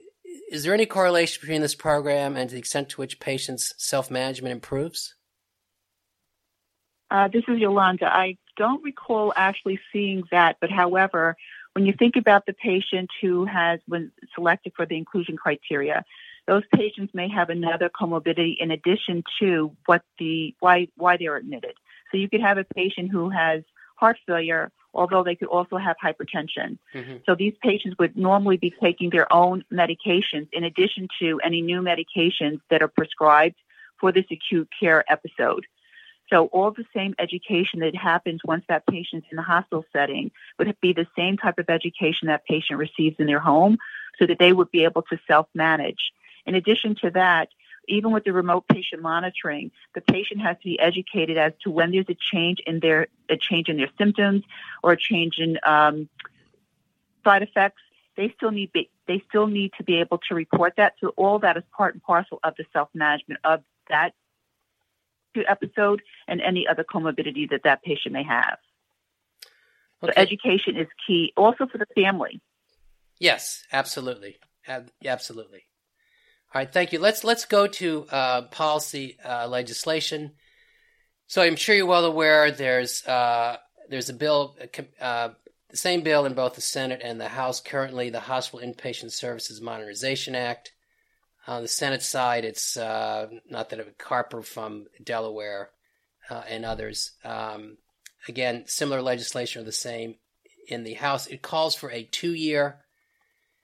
is 0.51 0.63
there 0.63 0.73
any 0.73 0.85
correlation 0.85 1.41
between 1.41 1.61
this 1.61 1.75
program 1.75 2.35
and 2.35 2.49
the 2.49 2.57
extent 2.57 2.89
to 2.89 3.01
which 3.01 3.19
patients' 3.19 3.73
self 3.77 4.09
management 4.09 4.53
improves? 4.53 5.15
Uh, 7.09 7.27
this 7.31 7.43
is 7.47 7.59
Yolanda. 7.59 8.05
I 8.05 8.37
don't 8.57 8.83
recall 8.83 9.33
actually 9.35 9.79
seeing 9.93 10.23
that, 10.31 10.57
but 10.59 10.69
however, 10.69 11.35
when 11.73 11.85
you 11.85 11.93
think 11.97 12.15
about 12.15 12.45
the 12.45 12.53
patient 12.53 13.09
who 13.21 13.45
has 13.45 13.79
been 13.87 14.11
selected 14.35 14.73
for 14.75 14.85
the 14.85 14.97
inclusion 14.97 15.37
criteria, 15.37 16.03
those 16.47 16.63
patients 16.73 17.13
may 17.13 17.29
have 17.29 17.49
another 17.49 17.89
comorbidity 17.89 18.55
in 18.59 18.71
addition 18.71 19.23
to 19.39 19.75
what 19.85 20.01
the 20.17 20.55
why 20.59 20.87
why 20.95 21.17
they're 21.17 21.35
admitted. 21.35 21.73
So 22.11 22.17
you 22.17 22.29
could 22.29 22.41
have 22.41 22.57
a 22.57 22.63
patient 22.63 23.11
who 23.11 23.29
has 23.29 23.63
heart 23.95 24.17
failure, 24.25 24.71
although 24.97 25.23
they 25.23 25.35
could 25.35 25.47
also 25.47 25.77
have 25.77 25.95
hypertension. 26.03 26.77
Mm-hmm. 26.93 27.17
So 27.25 27.35
these 27.35 27.53
patients 27.61 27.95
would 27.99 28.17
normally 28.17 28.57
be 28.57 28.73
taking 28.81 29.09
their 29.09 29.31
own 29.31 29.63
medications 29.71 30.47
in 30.51 30.63
addition 30.63 31.07
to 31.21 31.39
any 31.43 31.61
new 31.61 31.81
medications 31.81 32.59
that 32.69 32.81
are 32.81 32.87
prescribed 32.87 33.55
for 33.99 34.11
this 34.11 34.25
acute 34.31 34.69
care 34.79 35.05
episode. 35.09 35.65
So 36.29 36.47
all 36.47 36.71
the 36.71 36.85
same 36.93 37.15
education 37.19 37.79
that 37.79 37.95
happens 37.95 38.41
once 38.43 38.65
that 38.67 38.85
patient's 38.85 39.27
in 39.31 39.37
the 39.37 39.43
hospital 39.43 39.85
setting 39.93 40.31
would 40.59 40.75
be 40.81 40.91
the 40.91 41.07
same 41.15 41.37
type 41.37 41.57
of 41.57 41.69
education 41.69 42.27
that 42.27 42.45
patient 42.45 42.79
receives 42.79 43.15
in 43.19 43.27
their 43.27 43.39
home 43.39 43.77
so 44.19 44.25
that 44.25 44.39
they 44.39 44.51
would 44.51 44.71
be 44.71 44.83
able 44.83 45.03
to 45.03 45.17
self-manage. 45.27 46.11
In 46.45 46.55
addition 46.55 46.95
to 47.01 47.11
that, 47.11 47.49
even 47.87 48.11
with 48.11 48.23
the 48.23 48.33
remote 48.33 48.67
patient 48.67 49.01
monitoring, 49.01 49.71
the 49.95 50.01
patient 50.01 50.41
has 50.41 50.57
to 50.57 50.63
be 50.63 50.79
educated 50.79 51.37
as 51.37 51.53
to 51.63 51.71
when 51.71 51.91
there's 51.91 52.09
a 52.09 52.15
change 52.15 52.59
in 52.65 52.79
their 52.79 53.07
a 53.29 53.37
change 53.37 53.69
in 53.69 53.77
their 53.77 53.89
symptoms 53.97 54.43
or 54.83 54.93
a 54.93 54.97
change 54.97 55.35
in 55.37 55.57
um, 55.65 56.09
side 57.23 57.43
effects. 57.43 57.81
They 58.15 58.33
still 58.35 58.51
need 58.51 58.71
be, 58.71 58.89
they 59.07 59.23
still 59.29 59.47
need 59.47 59.73
to 59.77 59.83
be 59.83 59.99
able 59.99 60.17
to 60.29 60.35
report 60.35 60.73
that. 60.77 60.93
So 60.99 61.09
all 61.09 61.39
that 61.39 61.57
is 61.57 61.63
part 61.75 61.93
and 61.93 62.01
parcel 62.01 62.39
of 62.43 62.55
the 62.57 62.65
self 62.73 62.89
management 62.93 63.41
of 63.43 63.61
that 63.89 64.13
episode 65.47 66.01
and 66.27 66.41
any 66.41 66.67
other 66.67 66.83
comorbidity 66.83 67.49
that 67.51 67.61
that 67.63 67.83
patient 67.83 68.13
may 68.13 68.23
have. 68.23 68.57
Okay. 70.01 70.13
So 70.15 70.21
education 70.21 70.77
is 70.77 70.87
key, 71.05 71.31
also 71.37 71.67
for 71.67 71.77
the 71.77 71.85
family. 71.95 72.41
Yes, 73.19 73.63
absolutely, 73.71 74.39
absolutely. 75.05 75.66
All 76.53 76.61
right, 76.61 76.71
thank 76.71 76.93
you. 76.93 76.99
Let's 76.99 77.23
let's 77.23 77.45
go 77.45 77.67
to 77.67 78.05
uh, 78.09 78.41
policy 78.43 79.17
uh, 79.23 79.47
legislation. 79.47 80.31
So 81.27 81.41
I'm 81.41 81.57
sure 81.57 81.75
you're 81.75 81.85
well 81.85 82.05
aware 82.05 82.51
there's 82.51 83.05
uh, 83.05 83.57
there's 83.89 84.09
a 84.09 84.13
bill, 84.13 84.57
uh, 85.01 85.29
the 85.69 85.77
same 85.77 86.01
bill 86.01 86.25
in 86.25 86.33
both 86.33 86.55
the 86.55 86.61
Senate 86.61 87.01
and 87.03 87.19
the 87.19 87.27
House. 87.27 87.59
Currently, 87.59 88.09
the 88.09 88.21
Hospital 88.21 88.65
Inpatient 88.65 89.11
Services 89.11 89.61
Modernization 89.61 90.35
Act. 90.35 90.71
On 91.47 91.61
the 91.61 91.67
Senate 91.67 92.01
side, 92.01 92.43
it's 92.43 92.75
uh, 92.75 93.27
not 93.49 93.69
that 93.69 93.79
it 93.79 93.97
Carper 93.97 94.41
from 94.41 94.87
Delaware 95.03 95.69
uh, 96.29 96.43
and 96.47 96.65
others. 96.65 97.11
Um, 97.23 97.77
again, 98.27 98.63
similar 98.67 99.01
legislation 99.01 99.61
are 99.61 99.65
the 99.65 99.71
same 99.71 100.15
in 100.67 100.83
the 100.83 100.95
House. 100.95 101.27
It 101.27 101.41
calls 101.41 101.75
for 101.75 101.89
a 101.91 102.03
two-year 102.03 102.79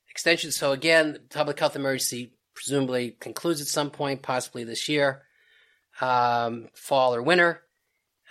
extension. 0.10 0.52
So 0.52 0.72
again, 0.72 1.20
public 1.30 1.60
health 1.60 1.76
emergency 1.76 2.34
presumably 2.54 3.16
concludes 3.20 3.62
at 3.62 3.68
some 3.68 3.90
point, 3.90 4.22
possibly 4.22 4.64
this 4.64 4.88
year, 4.90 5.24
um, 6.02 6.70
fall 6.74 7.16
or 7.16 7.22
winter. 7.22 7.62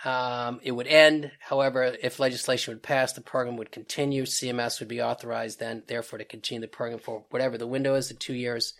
Um, 0.05 0.59
it 0.63 0.71
would 0.73 0.87
end. 0.87 1.31
However, 1.39 1.95
if 2.01 2.19
legislation 2.19 2.73
would 2.73 2.83
pass, 2.83 3.13
the 3.13 3.21
program 3.21 3.55
would 3.57 3.71
continue. 3.71 4.23
CMS 4.23 4.79
would 4.79 4.89
be 4.89 5.01
authorized 5.01 5.59
then, 5.59 5.83
therefore, 5.87 6.19
to 6.19 6.25
continue 6.25 6.61
the 6.61 6.67
program 6.67 6.99
for 6.99 7.23
whatever 7.29 7.57
the 7.57 7.67
window 7.67 7.95
is, 7.95 8.09
the 8.09 8.13
two 8.13 8.33
years 8.33 8.73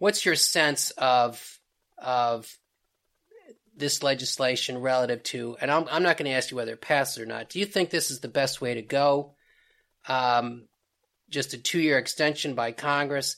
what's 0.00 0.24
your 0.24 0.34
sense 0.34 0.90
of 0.92 1.60
of 1.96 2.52
this 3.76 4.02
legislation 4.02 4.78
relative 4.78 5.22
to? 5.22 5.56
And 5.60 5.70
I'm 5.70 5.86
I'm 5.88 6.02
not 6.02 6.16
going 6.16 6.28
to 6.28 6.36
ask 6.36 6.50
you 6.50 6.56
whether 6.56 6.72
it 6.72 6.80
passes 6.80 7.22
or 7.22 7.26
not. 7.26 7.48
Do 7.48 7.60
you 7.60 7.66
think 7.66 7.90
this 7.90 8.10
is 8.10 8.18
the 8.18 8.28
best 8.28 8.60
way 8.60 8.74
to 8.74 8.82
go? 8.82 9.34
Um, 10.08 10.66
just 11.28 11.54
a 11.54 11.58
two 11.58 11.78
year 11.78 11.98
extension 11.98 12.54
by 12.54 12.72
Congress. 12.72 13.36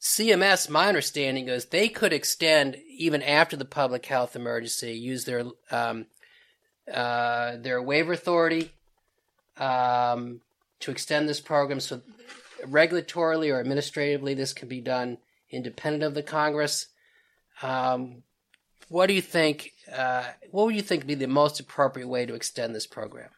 CMS, 0.00 0.68
my 0.68 0.88
understanding 0.88 1.48
is 1.48 1.66
they 1.66 1.88
could 1.88 2.12
extend 2.12 2.76
even 2.88 3.22
after 3.22 3.56
the 3.56 3.64
public 3.64 4.06
health 4.06 4.36
emergency, 4.36 4.92
use 4.92 5.24
their 5.24 5.44
um, 5.70 6.06
uh, 6.92 7.56
their 7.56 7.82
waiver 7.82 8.12
authority 8.12 8.72
um, 9.56 10.40
to 10.80 10.90
extend 10.90 11.28
this 11.28 11.40
program. 11.40 11.80
So, 11.80 12.02
regulatorily 12.62 13.52
or 13.52 13.58
administratively, 13.58 14.34
this 14.34 14.52
can 14.52 14.68
be 14.68 14.80
done 14.80 15.18
independent 15.50 16.04
of 16.04 16.14
the 16.14 16.22
Congress. 16.22 16.86
Um, 17.62 18.22
what 18.88 19.06
do 19.06 19.14
you 19.14 19.22
think? 19.22 19.72
Uh, 19.92 20.24
what 20.50 20.66
would 20.66 20.76
you 20.76 20.82
think 20.82 21.02
would 21.02 21.08
be 21.08 21.14
the 21.14 21.26
most 21.26 21.58
appropriate 21.58 22.08
way 22.08 22.26
to 22.26 22.34
extend 22.34 22.74
this 22.74 22.86
program? 22.86 23.30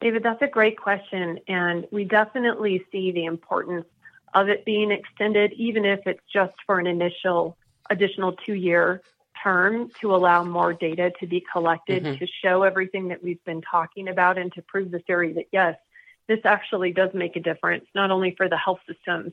David, 0.00 0.22
that's 0.22 0.42
a 0.42 0.48
great 0.48 0.78
question, 0.78 1.40
and 1.48 1.86
we 1.90 2.04
definitely 2.04 2.84
see 2.92 3.10
the 3.10 3.24
importance 3.24 3.86
of 4.34 4.48
it 4.48 4.64
being 4.64 4.92
extended, 4.92 5.52
even 5.54 5.84
if 5.84 6.06
it's 6.06 6.22
just 6.32 6.54
for 6.66 6.78
an 6.78 6.86
initial 6.86 7.56
additional 7.90 8.32
two-year 8.32 9.02
term 9.42 9.90
to 10.00 10.14
allow 10.14 10.44
more 10.44 10.72
data 10.72 11.12
to 11.20 11.26
be 11.26 11.44
collected 11.52 12.04
mm-hmm. 12.04 12.18
to 12.18 12.26
show 12.42 12.62
everything 12.62 13.08
that 13.08 13.22
we've 13.22 13.42
been 13.44 13.62
talking 13.62 14.08
about 14.08 14.38
and 14.38 14.52
to 14.52 14.62
prove 14.62 14.90
the 14.90 14.98
theory 15.00 15.32
that 15.32 15.46
yes, 15.52 15.76
this 16.26 16.40
actually 16.44 16.92
does 16.92 17.10
make 17.14 17.36
a 17.36 17.40
difference, 17.40 17.86
not 17.94 18.10
only 18.10 18.34
for 18.36 18.48
the 18.48 18.56
health 18.56 18.80
systems, 18.86 19.32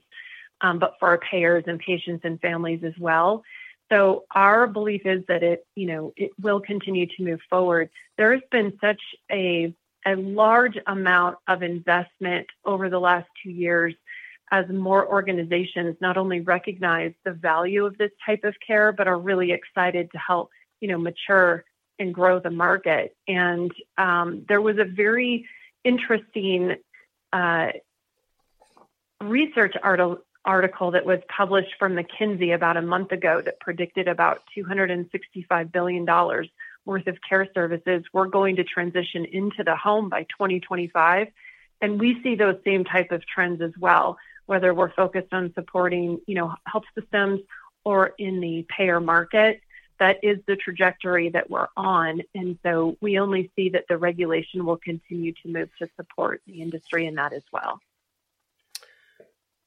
um, 0.62 0.80
but 0.80 0.96
for 1.00 1.10
our 1.10 1.18
payers 1.18 1.66
and 1.68 1.80
patients 1.80 2.22
and 2.24 2.40
families 2.40 2.84
as 2.84 2.94
well. 2.98 3.44
So 3.92 4.24
our 4.34 4.66
belief 4.66 5.06
is 5.06 5.24
that 5.28 5.44
it, 5.44 5.66
you 5.76 5.86
know, 5.86 6.14
it 6.16 6.32
will 6.42 6.60
continue 6.60 7.06
to 7.06 7.24
move 7.24 7.42
forward. 7.50 7.90
There 8.18 8.34
has 8.34 8.42
been 8.50 8.78
such 8.82 9.02
a 9.32 9.74
a 10.06 10.16
large 10.16 10.78
amount 10.88 11.38
of 11.48 11.64
investment 11.64 12.48
over 12.64 12.90
the 12.90 13.00
last 13.00 13.28
two 13.44 13.52
years 13.52 13.94
as 14.52 14.68
more 14.70 15.08
organizations 15.08 15.96
not 16.00 16.18
only 16.18 16.42
recognize 16.42 17.14
the 17.24 17.32
value 17.32 17.86
of 17.86 17.98
this 17.98 18.12
type 18.26 18.44
of 18.44 18.54
care, 18.66 18.92
but 18.92 19.08
are 19.08 19.18
really 19.18 19.52
excited 19.52 20.12
to 20.12 20.18
help, 20.20 20.52
you 20.80 20.88
know, 20.88 20.98
mature 21.00 21.64
and 21.98 22.14
grow 22.14 22.40
the 22.40 22.52
market. 22.52 23.16
And 23.28 23.72
um, 23.98 24.46
there 24.48 24.62
was 24.62 24.78
a 24.78 24.84
very 24.84 25.48
interesting 25.84 26.76
uh, 27.34 27.70
research 29.22 29.76
article 29.82 30.20
article 30.46 30.92
that 30.92 31.06
was 31.06 31.20
published 31.28 31.74
from 31.80 31.96
McKinsey 31.96 32.54
about 32.54 32.78
a 32.78 32.82
month 32.82 33.12
ago 33.12 33.42
that 33.42 33.60
predicted 33.60 34.08
about 34.08 34.44
$265 34.56 35.72
billion 35.72 36.06
worth 36.86 37.08
of 37.08 37.18
care 37.28 37.48
services 37.54 38.04
we're 38.14 38.28
going 38.28 38.58
to 38.58 38.64
transition 38.64 39.26
into 39.26 39.64
the 39.64 39.76
home 39.76 40.10
by 40.10 40.24
2025. 40.24 41.28
And 41.82 42.00
we 42.00 42.22
see 42.24 42.36
those 42.36 42.56
same 42.64 42.86
type 42.86 43.12
of 43.12 43.26
trends 43.26 43.62
as 43.62 43.72
well, 43.80 44.18
whether 44.46 44.74
we're 44.74 44.94
focused 44.94 45.34
on 45.34 45.54
supporting, 45.54 46.20
you 46.26 46.36
know, 46.36 46.54
health 46.66 46.86
systems 46.98 47.42
or 47.84 48.14
in 48.18 48.40
the 48.40 48.66
payer 48.70 49.00
market 49.00 49.62
that 50.00 50.18
is 50.24 50.40
the 50.48 50.56
trajectory 50.56 51.30
that 51.30 51.50
we're 51.50 51.68
on. 51.78 52.22
And 52.34 52.58
so 52.64 52.98
we 53.02 53.20
only 53.20 53.52
see 53.56 53.70
that 53.70 53.86
the 53.88 53.98
regulation 53.98 54.66
will 54.66 54.78
continue 54.78 55.34
to 55.44 55.48
move 55.48 55.70
to 55.80 55.88
support 55.96 56.42
the 56.46 56.62
industry 56.62 57.06
in 57.06 57.16
that 57.16 57.34
as 57.34 57.44
well. 57.52 57.80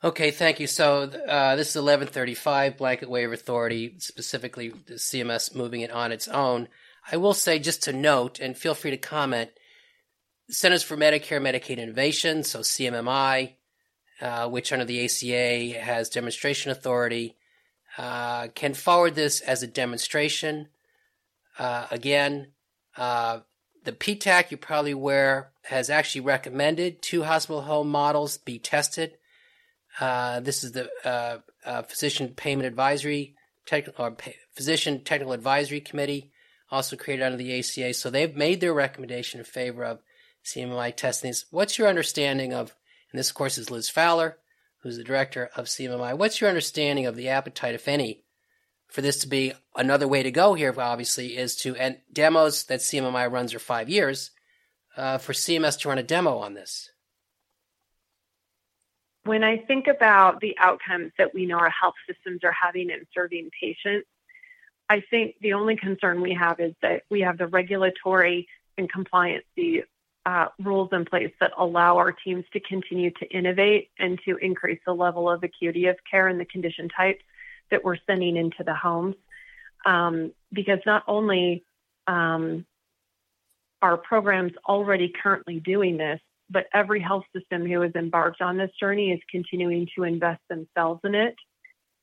Okay, 0.05 0.31
thank 0.31 0.61
you. 0.61 0.69
So 0.69 1.03
uh, 1.03 1.57
this 1.57 1.71
is 1.71 1.77
1135 1.77 2.77
blanket 2.77 3.11
waiver 3.11 3.33
authority, 3.33 3.97
specifically 3.99 4.69
the 4.87 4.95
CMS 4.95 5.57
moving 5.57 5.81
it 5.81 5.91
on 5.91 6.13
its 6.13 6.29
own. 6.29 6.69
I 7.11 7.17
will 7.17 7.35
say 7.35 7.59
just 7.59 7.85
to 7.85 7.93
note, 7.93 8.39
and 8.39 8.57
feel 8.57 8.75
free 8.75 8.91
to 8.91 8.97
comment, 8.99 9.51
Centers 10.51 10.83
for 10.83 10.97
Medicare 10.97 11.41
Medicaid 11.41 11.79
Innovation, 11.79 12.43
so 12.43 12.61
CMMI, 12.61 13.55
uh, 14.21 14.49
which 14.49 14.73
under 14.73 14.85
the 14.85 15.05
ACA 15.05 15.79
has 15.79 16.09
demonstration 16.09 16.71
authority, 16.71 17.37
uh, 17.99 18.49
can 18.55 18.75
forward 18.75 19.15
this 19.15 19.41
as 19.41 19.63
a 19.63 19.67
demonstration. 19.67 20.69
Uh, 21.59 21.87
again, 21.91 22.49
uh, 22.97 23.41
the 23.85 23.93
PTAC, 23.93 24.51
you're 24.51 24.59
probably 24.59 24.93
aware, 24.93 25.53
has 25.65 25.91
actually 25.91 26.23
recommended 26.23 27.03
two 27.03 27.25
hospital 27.25 27.63
home 27.63 27.91
models 27.91 28.39
be 28.39 28.59
tested. 28.59 29.19
Uh, 30.01 30.41
this 30.41 30.65
is 30.65 30.73
the 30.73 30.91
uh, 31.05 31.83
Physician 31.83 32.29
Payment 32.29 32.67
Advisory 32.67 33.35
or 33.99 34.17
Physician 34.55 35.05
Technical 35.05 35.33
Advisory 35.33 35.81
Committee, 35.81 36.33
also 36.71 36.97
created 36.97 37.25
under 37.25 37.39
the 37.39 37.59
ACA. 37.59 37.95
So 37.95 38.11
they've 38.11 38.37
made 38.37 38.61
their 38.61 38.75
recommendation 38.75 39.41
in 39.41 39.45
favor 39.45 39.85
of 39.85 40.01
CMMI 40.45 40.97
testing. 40.97 41.33
What's 41.51 41.79
your 41.79 41.89
understanding 41.89 42.53
of 42.53 42.75
and 43.11 43.19
this, 43.19 43.31
of 43.31 43.35
course, 43.35 43.59
is 43.59 43.71
Liz 43.71 43.89
Fowler, 43.89 44.39
who's 44.83 44.97
the 44.97 45.05
director 45.05 45.51
of 45.57 45.67
CMMI. 45.67 46.17
What's 46.17 46.41
your 46.41 46.49
understanding 46.49 47.07
of 47.07 47.17
the 47.17 47.29
appetite, 47.29 47.75
if 47.75 47.89
any, 47.89 48.25
for 48.87 49.01
this 49.01 49.19
to 49.21 49.29
be 49.29 49.53
another 49.77 50.07
way 50.07 50.23
to 50.23 50.31
go 50.31 50.55
here, 50.55 50.75
obviously, 50.79 51.37
is 51.37 51.57
to, 51.57 51.75
and 51.77 51.99
demos 52.13 52.65
that 52.65 52.81
CMMI 52.81 53.31
runs 53.31 53.55
are 53.55 53.59
five 53.59 53.89
years, 53.89 54.31
uh, 54.97 55.19
for 55.19 55.33
CMS 55.33 55.79
to 55.81 55.89
run 55.89 55.99
a 55.99 56.03
demo 56.03 56.39
on 56.39 56.55
this? 56.55 56.91
When 59.25 59.45
I 59.45 59.59
think 59.59 59.87
about 59.89 60.41
the 60.41 60.57
outcomes 60.59 61.13
that 61.19 61.35
we 61.35 61.45
know 61.45 61.59
our 61.59 61.71
health 61.71 61.95
systems 62.07 62.41
are 62.45 62.53
having 62.53 62.91
in 62.91 63.07
serving 63.15 63.51
patients, 63.61 64.09
I 64.89 65.03
think 65.11 65.37
the 65.41 65.53
only 65.53 65.77
concern 65.77 66.21
we 66.21 66.35
have 66.35 66.61
is 66.61 66.75
that 66.83 67.03
we 67.11 67.21
have 67.21 67.39
the 67.39 67.47
regulatory 67.47 68.49
and 68.77 68.91
compliance 68.91 69.45
uh, 70.25 70.47
rules 70.59 70.91
in 70.93 71.05
place 71.05 71.33
that 71.41 71.53
allow 71.59 71.97
our 71.99 72.13
teams 72.13 72.45
to 72.53 72.61
continue 72.61 73.11
to 73.11 73.27
innovate 73.31 73.91
and 73.99 74.19
to 74.25 74.37
increase 74.37 74.81
the 74.87 74.93
level 74.93 75.31
of 75.31 75.43
acuity 75.43 75.87
of 75.87 75.97
care 76.11 76.29
and 76.29 76.41
the 76.41 76.45
condition 76.45 76.89
types 76.89 77.23
that 77.71 77.85
we're 77.85 77.97
sending 78.07 78.37
into 78.37 78.65
the 78.65 78.75
homes. 78.75 79.17
Um, 79.87 80.33
because 80.53 80.81
not 80.85 81.05
only 81.07 81.65
um, 82.07 82.67
are 83.81 83.97
programs 83.97 84.53
already 84.67 85.13
currently 85.23 85.61
doing 85.61 85.97
this, 85.97 86.21
but 86.51 86.67
every 86.73 87.01
health 87.01 87.25
system 87.35 87.67
who 87.67 87.81
has 87.83 87.93
embarked 87.95 88.41
on 88.41 88.57
this 88.57 88.71
journey 88.81 89.13
is 89.13 89.21
continuing 89.31 89.87
to 89.97 90.05
invest 90.05 90.41
themselves 90.49 91.01
in 91.05 91.15
it. 91.15 91.37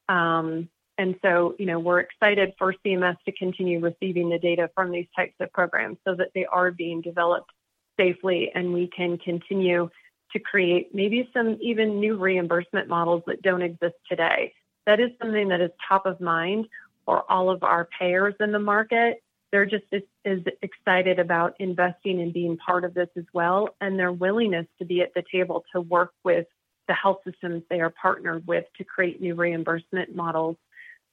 Um, 0.07 0.69
and 0.97 1.15
so, 1.21 1.55
you 1.59 1.65
know, 1.65 1.79
we're 1.79 1.99
excited 1.99 2.53
for 2.57 2.73
CMS 2.85 3.17
to 3.25 3.31
continue 3.33 3.79
receiving 3.79 4.29
the 4.29 4.39
data 4.39 4.69
from 4.73 4.91
these 4.91 5.07
types 5.15 5.35
of 5.39 5.51
programs 5.51 5.97
so 6.05 6.15
that 6.15 6.29
they 6.33 6.45
are 6.45 6.71
being 6.71 7.01
developed 7.01 7.51
safely 7.97 8.51
and 8.55 8.73
we 8.73 8.87
can 8.87 9.17
continue 9.17 9.89
to 10.31 10.39
create 10.39 10.93
maybe 10.93 11.29
some 11.33 11.57
even 11.61 11.99
new 11.99 12.17
reimbursement 12.17 12.87
models 12.87 13.23
that 13.27 13.41
don't 13.41 13.61
exist 13.61 13.95
today. 14.09 14.53
That 14.85 14.99
is 14.99 15.11
something 15.21 15.49
that 15.49 15.61
is 15.61 15.71
top 15.87 16.05
of 16.05 16.21
mind 16.21 16.67
for 17.05 17.29
all 17.29 17.49
of 17.49 17.63
our 17.63 17.87
payers 17.99 18.35
in 18.39 18.51
the 18.51 18.59
market. 18.59 19.21
They're 19.51 19.65
just 19.65 19.85
as, 19.91 20.01
as 20.25 20.39
excited 20.61 21.19
about 21.19 21.55
investing 21.59 22.21
and 22.21 22.33
being 22.33 22.57
part 22.57 22.83
of 22.83 22.93
this 22.93 23.09
as 23.17 23.23
well, 23.33 23.69
and 23.79 23.97
their 23.97 24.11
willingness 24.11 24.67
to 24.79 24.85
be 24.85 25.01
at 25.01 25.13
the 25.13 25.23
table 25.31 25.63
to 25.73 25.81
work 25.81 26.11
with 26.23 26.47
the 26.87 26.93
health 26.93 27.19
systems 27.25 27.63
they 27.69 27.79
are 27.79 27.93
partnered 28.01 28.45
with 28.45 28.65
to 28.77 28.83
create 28.83 29.21
new 29.21 29.35
reimbursement 29.35 30.15
models 30.15 30.57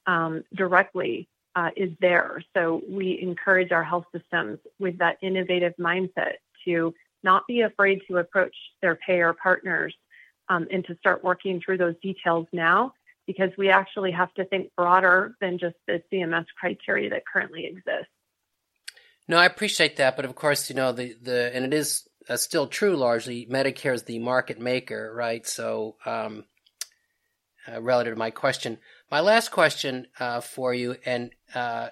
um, 0.07 0.45
directly 0.55 1.29
uh, 1.55 1.71
is 1.77 1.91
there. 2.01 2.43
So 2.55 2.83
we 2.89 3.19
encourage 3.21 3.73
our 3.73 3.85
health 3.85 4.07
systems 4.15 4.59
with 4.79 4.99
that 4.99 5.19
innovative 5.23 5.75
mindset 5.79 6.35
to 6.65 6.95
not 7.23 7.47
be 7.47 7.61
afraid 7.61 8.01
to 8.09 8.19
approach 8.19 8.55
their 8.81 8.97
payer 8.97 9.33
partners 9.33 9.95
um, 10.49 10.67
and 10.71 10.85
to 10.87 10.97
start 10.97 11.23
working 11.23 11.61
through 11.65 11.79
those 11.79 11.95
details 12.03 12.47
now 12.53 12.93
because 13.27 13.51
we 13.57 13.71
actually 13.71 14.11
have 14.11 14.33
to 14.35 14.45
think 14.45 14.71
broader 14.77 15.37
than 15.41 15.59
just 15.59 15.77
the 15.87 16.03
CMS 16.13 16.47
criteria 16.59 17.11
that 17.11 17.23
currently 17.31 17.67
exists. 17.67 18.11
No, 19.29 19.37
I 19.37 19.47
appreciate 19.47 19.97
that, 19.97 20.17
but 20.17 20.25
of 20.25 20.35
course, 20.35 20.69
you 20.69 20.75
know 20.75 20.93
the 20.93 21.15
the 21.23 21.55
and 21.55 21.65
it 21.65 21.73
is 21.73 22.09
uh, 22.29 22.37
still 22.37 22.67
true 22.67 22.97
largely. 22.97 23.47
Medicare 23.47 23.95
is 23.95 24.03
the 24.03 24.19
market 24.19 24.61
maker, 24.61 25.13
right? 25.15 25.47
So, 25.47 25.97
um, 26.05 26.45
uh, 27.69 27.81
relative 27.81 28.15
to 28.15 28.19
my 28.19 28.31
question, 28.31 28.79
my 29.13 29.21
last 29.21 29.51
question 29.51 30.07
uh, 30.19 30.41
for 30.41 30.73
you, 30.73 30.97
and 31.05 31.33
uh, 31.55 31.91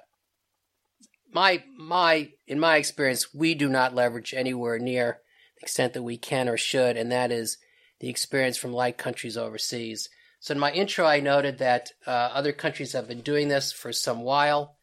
my 1.31 1.63
my 1.77 2.31
in 2.47 2.59
my 2.59 2.79
experience, 2.79 3.35
we 3.35 3.55
do 3.55 3.69
not 3.69 3.95
leverage 3.95 4.33
anywhere 4.33 4.79
near 4.79 5.19
the 5.57 5.63
extent 5.63 5.93
that 5.93 6.03
we 6.03 6.17
can 6.17 6.49
or 6.49 6.57
should, 6.57 6.97
and 6.97 7.13
that 7.13 7.31
is 7.31 7.59
the 8.01 8.09
experience 8.09 8.57
from 8.57 8.73
like 8.73 8.97
countries 8.97 9.37
overseas. 9.37 10.09
So 10.41 10.53
in 10.53 10.59
my 10.59 10.73
intro, 10.73 11.05
I 11.05 11.21
noted 11.21 11.59
that 11.59 11.91
uh, 12.07 12.11
other 12.11 12.53
countries 12.53 12.95
have 12.95 13.07
been 13.07 13.21
doing 13.21 13.49
this 13.49 13.71
for 13.71 13.93
some 13.93 14.23
while. 14.23 14.79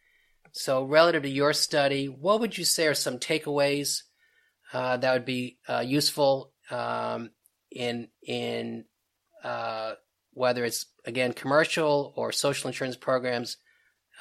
So 0.52 0.84
relative 0.84 1.24
to 1.24 1.30
your 1.30 1.54
study, 1.54 2.06
what 2.06 2.40
would 2.40 2.56
you 2.56 2.66
say 2.66 2.86
are 2.86 2.94
some 2.94 3.18
takeaways 3.18 4.04
uh, 4.72 4.98
that 4.98 5.12
would 5.12 5.26
be 5.26 5.58
uh, 5.68 5.80
useful 5.80 6.54
um, 6.70 7.32
in 7.72 8.10
in 8.22 8.86
uh, 9.44 9.94
whether 10.38 10.64
it's 10.64 10.86
again 11.06 11.34
commercial 11.34 12.14
or 12.16 12.32
social 12.32 12.68
insurance 12.68 12.96
programs 12.96 13.58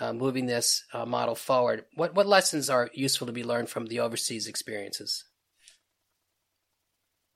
uh, 0.01 0.13
moving 0.13 0.47
this 0.47 0.85
uh, 0.93 1.05
model 1.05 1.35
forward. 1.35 1.85
What 1.95 2.15
what 2.15 2.27
lessons 2.27 2.71
are 2.71 2.91
useful 2.95 3.27
to 3.27 3.33
be 3.33 3.45
learned 3.45 3.69
from 3.69 3.87
the 3.87 4.01
overseas 4.01 4.47
experiences? 4.47 5.25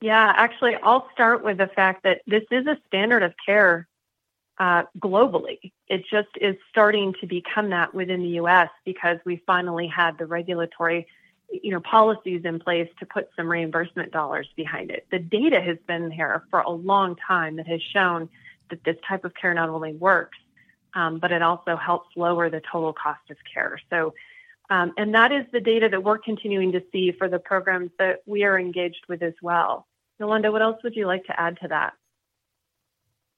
Yeah, 0.00 0.32
actually, 0.34 0.76
I'll 0.82 1.08
start 1.12 1.44
with 1.44 1.58
the 1.58 1.66
fact 1.66 2.04
that 2.04 2.22
this 2.26 2.42
is 2.50 2.66
a 2.66 2.78
standard 2.86 3.22
of 3.22 3.34
care 3.44 3.86
uh, 4.58 4.84
globally. 4.98 5.72
It 5.88 6.04
just 6.10 6.28
is 6.40 6.56
starting 6.70 7.14
to 7.20 7.26
become 7.26 7.70
that 7.70 7.94
within 7.94 8.22
the 8.22 8.36
U.S. 8.42 8.70
because 8.86 9.18
we 9.26 9.42
finally 9.46 9.86
had 9.86 10.16
the 10.16 10.24
regulatory, 10.24 11.06
you 11.50 11.72
know, 11.72 11.80
policies 11.80 12.42
in 12.46 12.60
place 12.60 12.88
to 12.98 13.06
put 13.06 13.28
some 13.36 13.50
reimbursement 13.50 14.10
dollars 14.10 14.48
behind 14.56 14.90
it. 14.90 15.06
The 15.10 15.18
data 15.18 15.60
has 15.60 15.76
been 15.86 16.10
here 16.10 16.44
for 16.48 16.60
a 16.60 16.70
long 16.70 17.16
time 17.16 17.56
that 17.56 17.66
has 17.66 17.82
shown 17.82 18.30
that 18.70 18.84
this 18.84 18.96
type 19.06 19.24
of 19.24 19.34
care 19.34 19.54
not 19.54 19.68
only 19.68 19.92
works, 19.92 20.38
um, 20.94 21.18
but 21.18 21.32
it 21.32 21.42
also 21.42 21.76
helps 21.76 22.08
lower 22.16 22.50
the 22.50 22.60
total 22.72 22.92
cost 22.92 23.30
of 23.30 23.36
care. 23.52 23.78
So, 23.90 24.14
um, 24.70 24.92
and 24.96 25.14
that 25.14 25.32
is 25.32 25.44
the 25.52 25.60
data 25.60 25.88
that 25.88 26.02
we're 26.02 26.18
continuing 26.18 26.72
to 26.72 26.82
see 26.92 27.12
for 27.12 27.28
the 27.28 27.38
programs 27.38 27.90
that 27.98 28.20
we 28.26 28.44
are 28.44 28.58
engaged 28.58 29.04
with 29.08 29.22
as 29.22 29.34
well. 29.42 29.86
Yolanda, 30.18 30.52
what 30.52 30.62
else 30.62 30.82
would 30.84 30.94
you 30.94 31.06
like 31.06 31.24
to 31.24 31.40
add 31.40 31.58
to 31.62 31.68
that? 31.68 31.94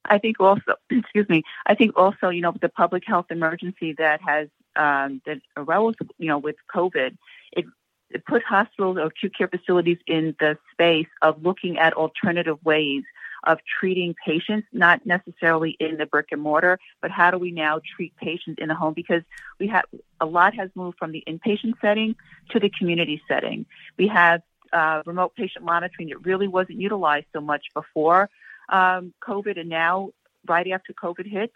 I 0.04 0.18
think 0.18 0.40
also, 0.40 0.74
excuse 0.90 1.28
me, 1.28 1.42
I 1.66 1.74
think 1.74 1.96
also, 1.96 2.28
you 2.28 2.42
know, 2.42 2.52
the 2.60 2.68
public 2.68 3.04
health 3.06 3.26
emergency 3.30 3.94
that 3.98 4.20
has 4.22 4.48
um, 4.74 5.20
that 5.26 5.40
arose, 5.56 5.94
you 6.18 6.28
know, 6.28 6.38
with 6.38 6.56
COVID, 6.74 7.16
it, 7.52 7.66
it 8.10 8.26
put 8.26 8.42
hospitals 8.42 8.96
or 8.96 9.06
acute 9.06 9.36
care 9.36 9.48
facilities 9.48 9.98
in 10.06 10.34
the 10.40 10.56
space 10.72 11.08
of 11.20 11.42
looking 11.42 11.78
at 11.78 11.92
alternative 11.92 12.58
ways 12.64 13.02
of 13.44 13.58
treating 13.78 14.14
patients, 14.24 14.66
not 14.72 15.04
necessarily 15.04 15.76
in 15.80 15.96
the 15.96 16.06
brick 16.06 16.28
and 16.30 16.40
mortar, 16.40 16.78
but 17.00 17.10
how 17.10 17.30
do 17.30 17.38
we 17.38 17.50
now 17.50 17.80
treat 17.96 18.14
patients 18.16 18.58
in 18.60 18.68
the 18.68 18.74
home? 18.74 18.94
Because 18.94 19.22
we 19.58 19.68
have 19.68 19.84
a 20.20 20.26
lot 20.26 20.54
has 20.54 20.70
moved 20.74 20.98
from 20.98 21.12
the 21.12 21.24
inpatient 21.26 21.74
setting 21.80 22.14
to 22.50 22.60
the 22.60 22.70
community 22.70 23.20
setting. 23.26 23.66
We 23.98 24.08
have 24.08 24.42
uh, 24.72 25.02
remote 25.04 25.34
patient 25.34 25.64
monitoring 25.64 26.08
that 26.08 26.24
really 26.24 26.48
wasn't 26.48 26.80
utilized 26.80 27.26
so 27.32 27.40
much 27.40 27.66
before 27.74 28.30
um, 28.68 29.12
COVID, 29.26 29.58
and 29.58 29.68
now 29.68 30.10
right 30.46 30.70
after 30.70 30.92
COVID 30.92 31.26
hit, 31.30 31.52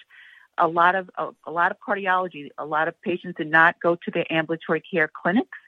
a 0.58 0.66
lot 0.66 0.94
of 0.94 1.10
a, 1.16 1.28
a 1.46 1.50
lot 1.50 1.70
of 1.70 1.78
cardiology, 1.86 2.50
a 2.58 2.66
lot 2.66 2.88
of 2.88 3.00
patients 3.02 3.36
did 3.36 3.50
not 3.50 3.80
go 3.80 3.94
to 3.94 4.10
their 4.10 4.30
ambulatory 4.30 4.82
care 4.82 5.10
clinics 5.22 5.58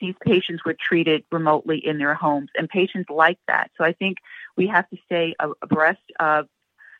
these 0.00 0.14
patients 0.20 0.64
were 0.64 0.76
treated 0.78 1.24
remotely 1.30 1.78
in 1.78 1.98
their 1.98 2.14
homes, 2.14 2.50
and 2.56 2.68
patients 2.68 3.08
like 3.10 3.38
that. 3.48 3.70
So 3.76 3.84
I 3.84 3.92
think 3.92 4.18
we 4.56 4.66
have 4.68 4.88
to 4.90 4.96
stay 5.06 5.34
abreast 5.62 6.02
of 6.18 6.46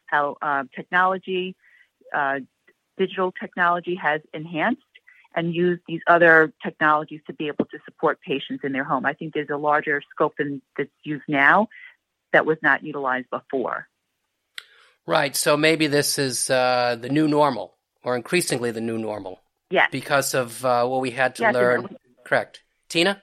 how 0.06 0.36
uh, 0.40 0.64
technology, 0.74 1.56
uh, 2.14 2.40
digital 2.96 3.32
technology 3.32 3.96
has 3.96 4.20
enhanced 4.32 4.82
and 5.34 5.54
use 5.54 5.80
these 5.88 6.00
other 6.06 6.52
technologies 6.62 7.20
to 7.26 7.32
be 7.32 7.48
able 7.48 7.64
to 7.66 7.78
support 7.84 8.20
patients 8.20 8.62
in 8.64 8.72
their 8.72 8.84
home. 8.84 9.04
I 9.04 9.14
think 9.14 9.34
there's 9.34 9.50
a 9.50 9.56
larger 9.56 10.00
scope 10.10 10.34
than 10.38 10.62
that's 10.76 10.90
used 11.02 11.24
now 11.28 11.68
that 12.32 12.46
was 12.46 12.58
not 12.62 12.84
utilized 12.84 13.30
before. 13.30 13.88
Right. 15.06 15.34
So 15.36 15.56
maybe 15.56 15.86
this 15.86 16.18
is 16.18 16.48
uh, 16.50 16.96
the 17.00 17.08
new 17.08 17.28
normal, 17.28 17.76
or 18.02 18.16
increasingly 18.16 18.70
the 18.70 18.80
new 18.80 18.98
normal. 18.98 19.40
Yes. 19.70 19.88
Because 19.90 20.34
of 20.34 20.64
uh, 20.64 20.86
what 20.86 21.00
we 21.00 21.10
had 21.10 21.34
to 21.36 21.42
yes, 21.42 21.54
learn. 21.54 21.96
Correct. 22.24 22.62
Tina? 22.94 23.20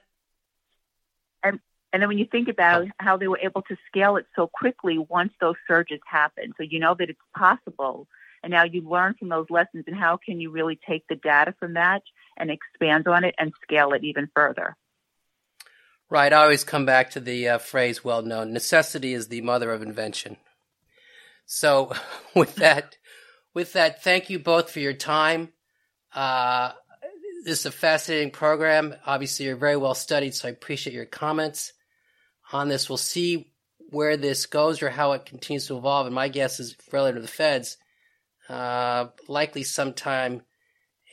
And 1.42 1.58
and 1.92 2.02
then 2.02 2.08
when 2.08 2.18
you 2.18 2.26
think 2.30 2.48
about 2.48 2.82
oh. 2.84 2.90
how 2.98 3.16
they 3.16 3.26
were 3.26 3.38
able 3.38 3.62
to 3.62 3.76
scale 3.86 4.16
it 4.16 4.26
so 4.36 4.46
quickly 4.46 4.98
once 4.98 5.32
those 5.40 5.54
surges 5.66 6.00
happened, 6.06 6.52
so 6.58 6.62
you 6.62 6.78
know 6.78 6.94
that 6.98 7.08
it's 7.08 7.18
possible, 7.34 8.06
and 8.42 8.50
now 8.50 8.64
you 8.64 8.86
learn 8.86 9.14
from 9.18 9.30
those 9.30 9.46
lessons, 9.48 9.84
and 9.86 9.96
how 9.96 10.18
can 10.22 10.40
you 10.40 10.50
really 10.50 10.78
take 10.86 11.04
the 11.08 11.16
data 11.16 11.54
from 11.58 11.74
that 11.74 12.02
and 12.36 12.50
expand 12.50 13.08
on 13.08 13.24
it 13.24 13.34
and 13.38 13.52
scale 13.62 13.94
it 13.94 14.04
even 14.04 14.28
further? 14.34 14.76
Right. 16.10 16.34
I 16.34 16.42
always 16.42 16.64
come 16.64 16.84
back 16.84 17.10
to 17.12 17.20
the 17.20 17.48
uh, 17.48 17.58
phrase 17.58 18.04
well 18.04 18.20
known 18.20 18.52
necessity 18.52 19.14
is 19.14 19.28
the 19.28 19.40
mother 19.40 19.72
of 19.72 19.80
invention. 19.80 20.36
So, 21.46 21.92
with 22.36 22.56
that, 22.56 22.98
with 23.54 23.72
that, 23.72 24.02
thank 24.02 24.28
you 24.28 24.38
both 24.38 24.70
for 24.70 24.80
your 24.80 24.92
time. 24.92 25.54
Uh, 26.14 26.72
this 27.44 27.60
is 27.60 27.66
a 27.66 27.72
fascinating 27.72 28.30
program. 28.30 28.94
Obviously, 29.04 29.46
you're 29.46 29.56
very 29.56 29.76
well 29.76 29.94
studied, 29.94 30.34
so 30.34 30.48
I 30.48 30.52
appreciate 30.52 30.94
your 30.94 31.06
comments 31.06 31.72
on 32.52 32.68
this. 32.68 32.88
We'll 32.88 32.98
see 32.98 33.52
where 33.90 34.16
this 34.16 34.46
goes 34.46 34.82
or 34.82 34.90
how 34.90 35.12
it 35.12 35.26
continues 35.26 35.66
to 35.66 35.76
evolve. 35.76 36.06
And 36.06 36.14
my 36.14 36.28
guess 36.28 36.60
is 36.60 36.76
relative 36.92 37.16
to 37.16 37.22
the 37.22 37.28
feds, 37.28 37.76
uh, 38.48 39.06
likely 39.28 39.64
sometime 39.64 40.42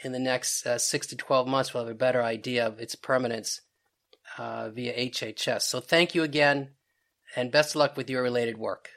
in 0.04 0.12
the 0.12 0.20
next 0.20 0.66
uh, 0.66 0.78
six 0.78 1.08
to 1.08 1.16
12 1.16 1.48
months, 1.48 1.74
we'll 1.74 1.84
have 1.84 1.92
a 1.92 1.98
better 1.98 2.24
idea 2.24 2.68
of 2.68 2.80
its 2.80 2.96
permanence 2.96 3.62
uh, 4.38 4.70
via 4.70 5.10
HHS. 5.10 5.64
So 5.64 5.80
thank 5.82 6.16
you 6.16 6.24
again, 6.24 6.70
and 7.36 7.52
best 7.52 7.72
of 7.72 7.78
luck 7.78 7.98
with 7.98 8.10
your 8.10 8.24
related 8.24 8.58
work. 8.58 8.90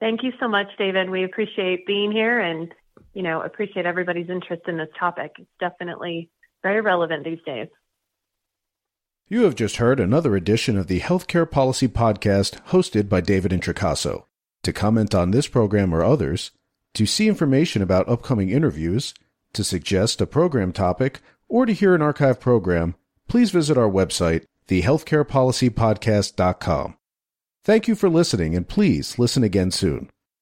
Thank 0.00 0.22
you 0.22 0.32
so 0.40 0.48
much, 0.48 0.66
David. 0.78 1.08
We 1.08 1.24
appreciate 1.24 1.86
being 1.86 2.12
here 2.12 2.40
and, 2.40 2.74
you 3.14 3.22
know, 3.22 3.40
appreciate 3.40 3.86
everybody's 3.86 4.28
interest 4.28 4.62
in 4.66 4.76
this 4.76 4.88
topic. 4.98 5.32
It's 5.38 5.48
definitely 5.60 6.28
very 6.62 6.80
relevant 6.80 7.24
these 7.24 7.40
days. 7.44 7.68
You 9.28 9.44
have 9.44 9.54
just 9.54 9.76
heard 9.76 10.00
another 10.00 10.36
edition 10.36 10.76
of 10.76 10.88
the 10.88 11.00
Healthcare 11.00 11.50
Policy 11.50 11.88
Podcast 11.88 12.62
hosted 12.66 13.08
by 13.08 13.20
David 13.20 13.52
Introcaso. 13.52 14.24
To 14.62 14.72
comment 14.72 15.14
on 15.14 15.30
this 15.30 15.48
program 15.48 15.94
or 15.94 16.04
others, 16.04 16.50
to 16.94 17.06
see 17.06 17.28
information 17.28 17.82
about 17.82 18.08
upcoming 18.08 18.50
interviews, 18.50 19.14
to 19.54 19.64
suggest 19.64 20.20
a 20.20 20.26
program 20.26 20.72
topic, 20.72 21.20
or 21.48 21.66
to 21.66 21.72
hear 21.72 21.94
an 21.94 22.02
archive 22.02 22.40
program, 22.40 22.94
please 23.26 23.50
visit 23.50 23.78
our 23.78 23.90
website, 23.90 24.44
thehealthcarepolicypodcast.com. 24.68 26.96
Thank 27.64 27.88
you 27.88 27.94
for 27.94 28.08
listening, 28.08 28.54
and 28.54 28.68
please 28.68 29.18
listen 29.18 29.42
again 29.42 29.70
soon. 29.70 30.10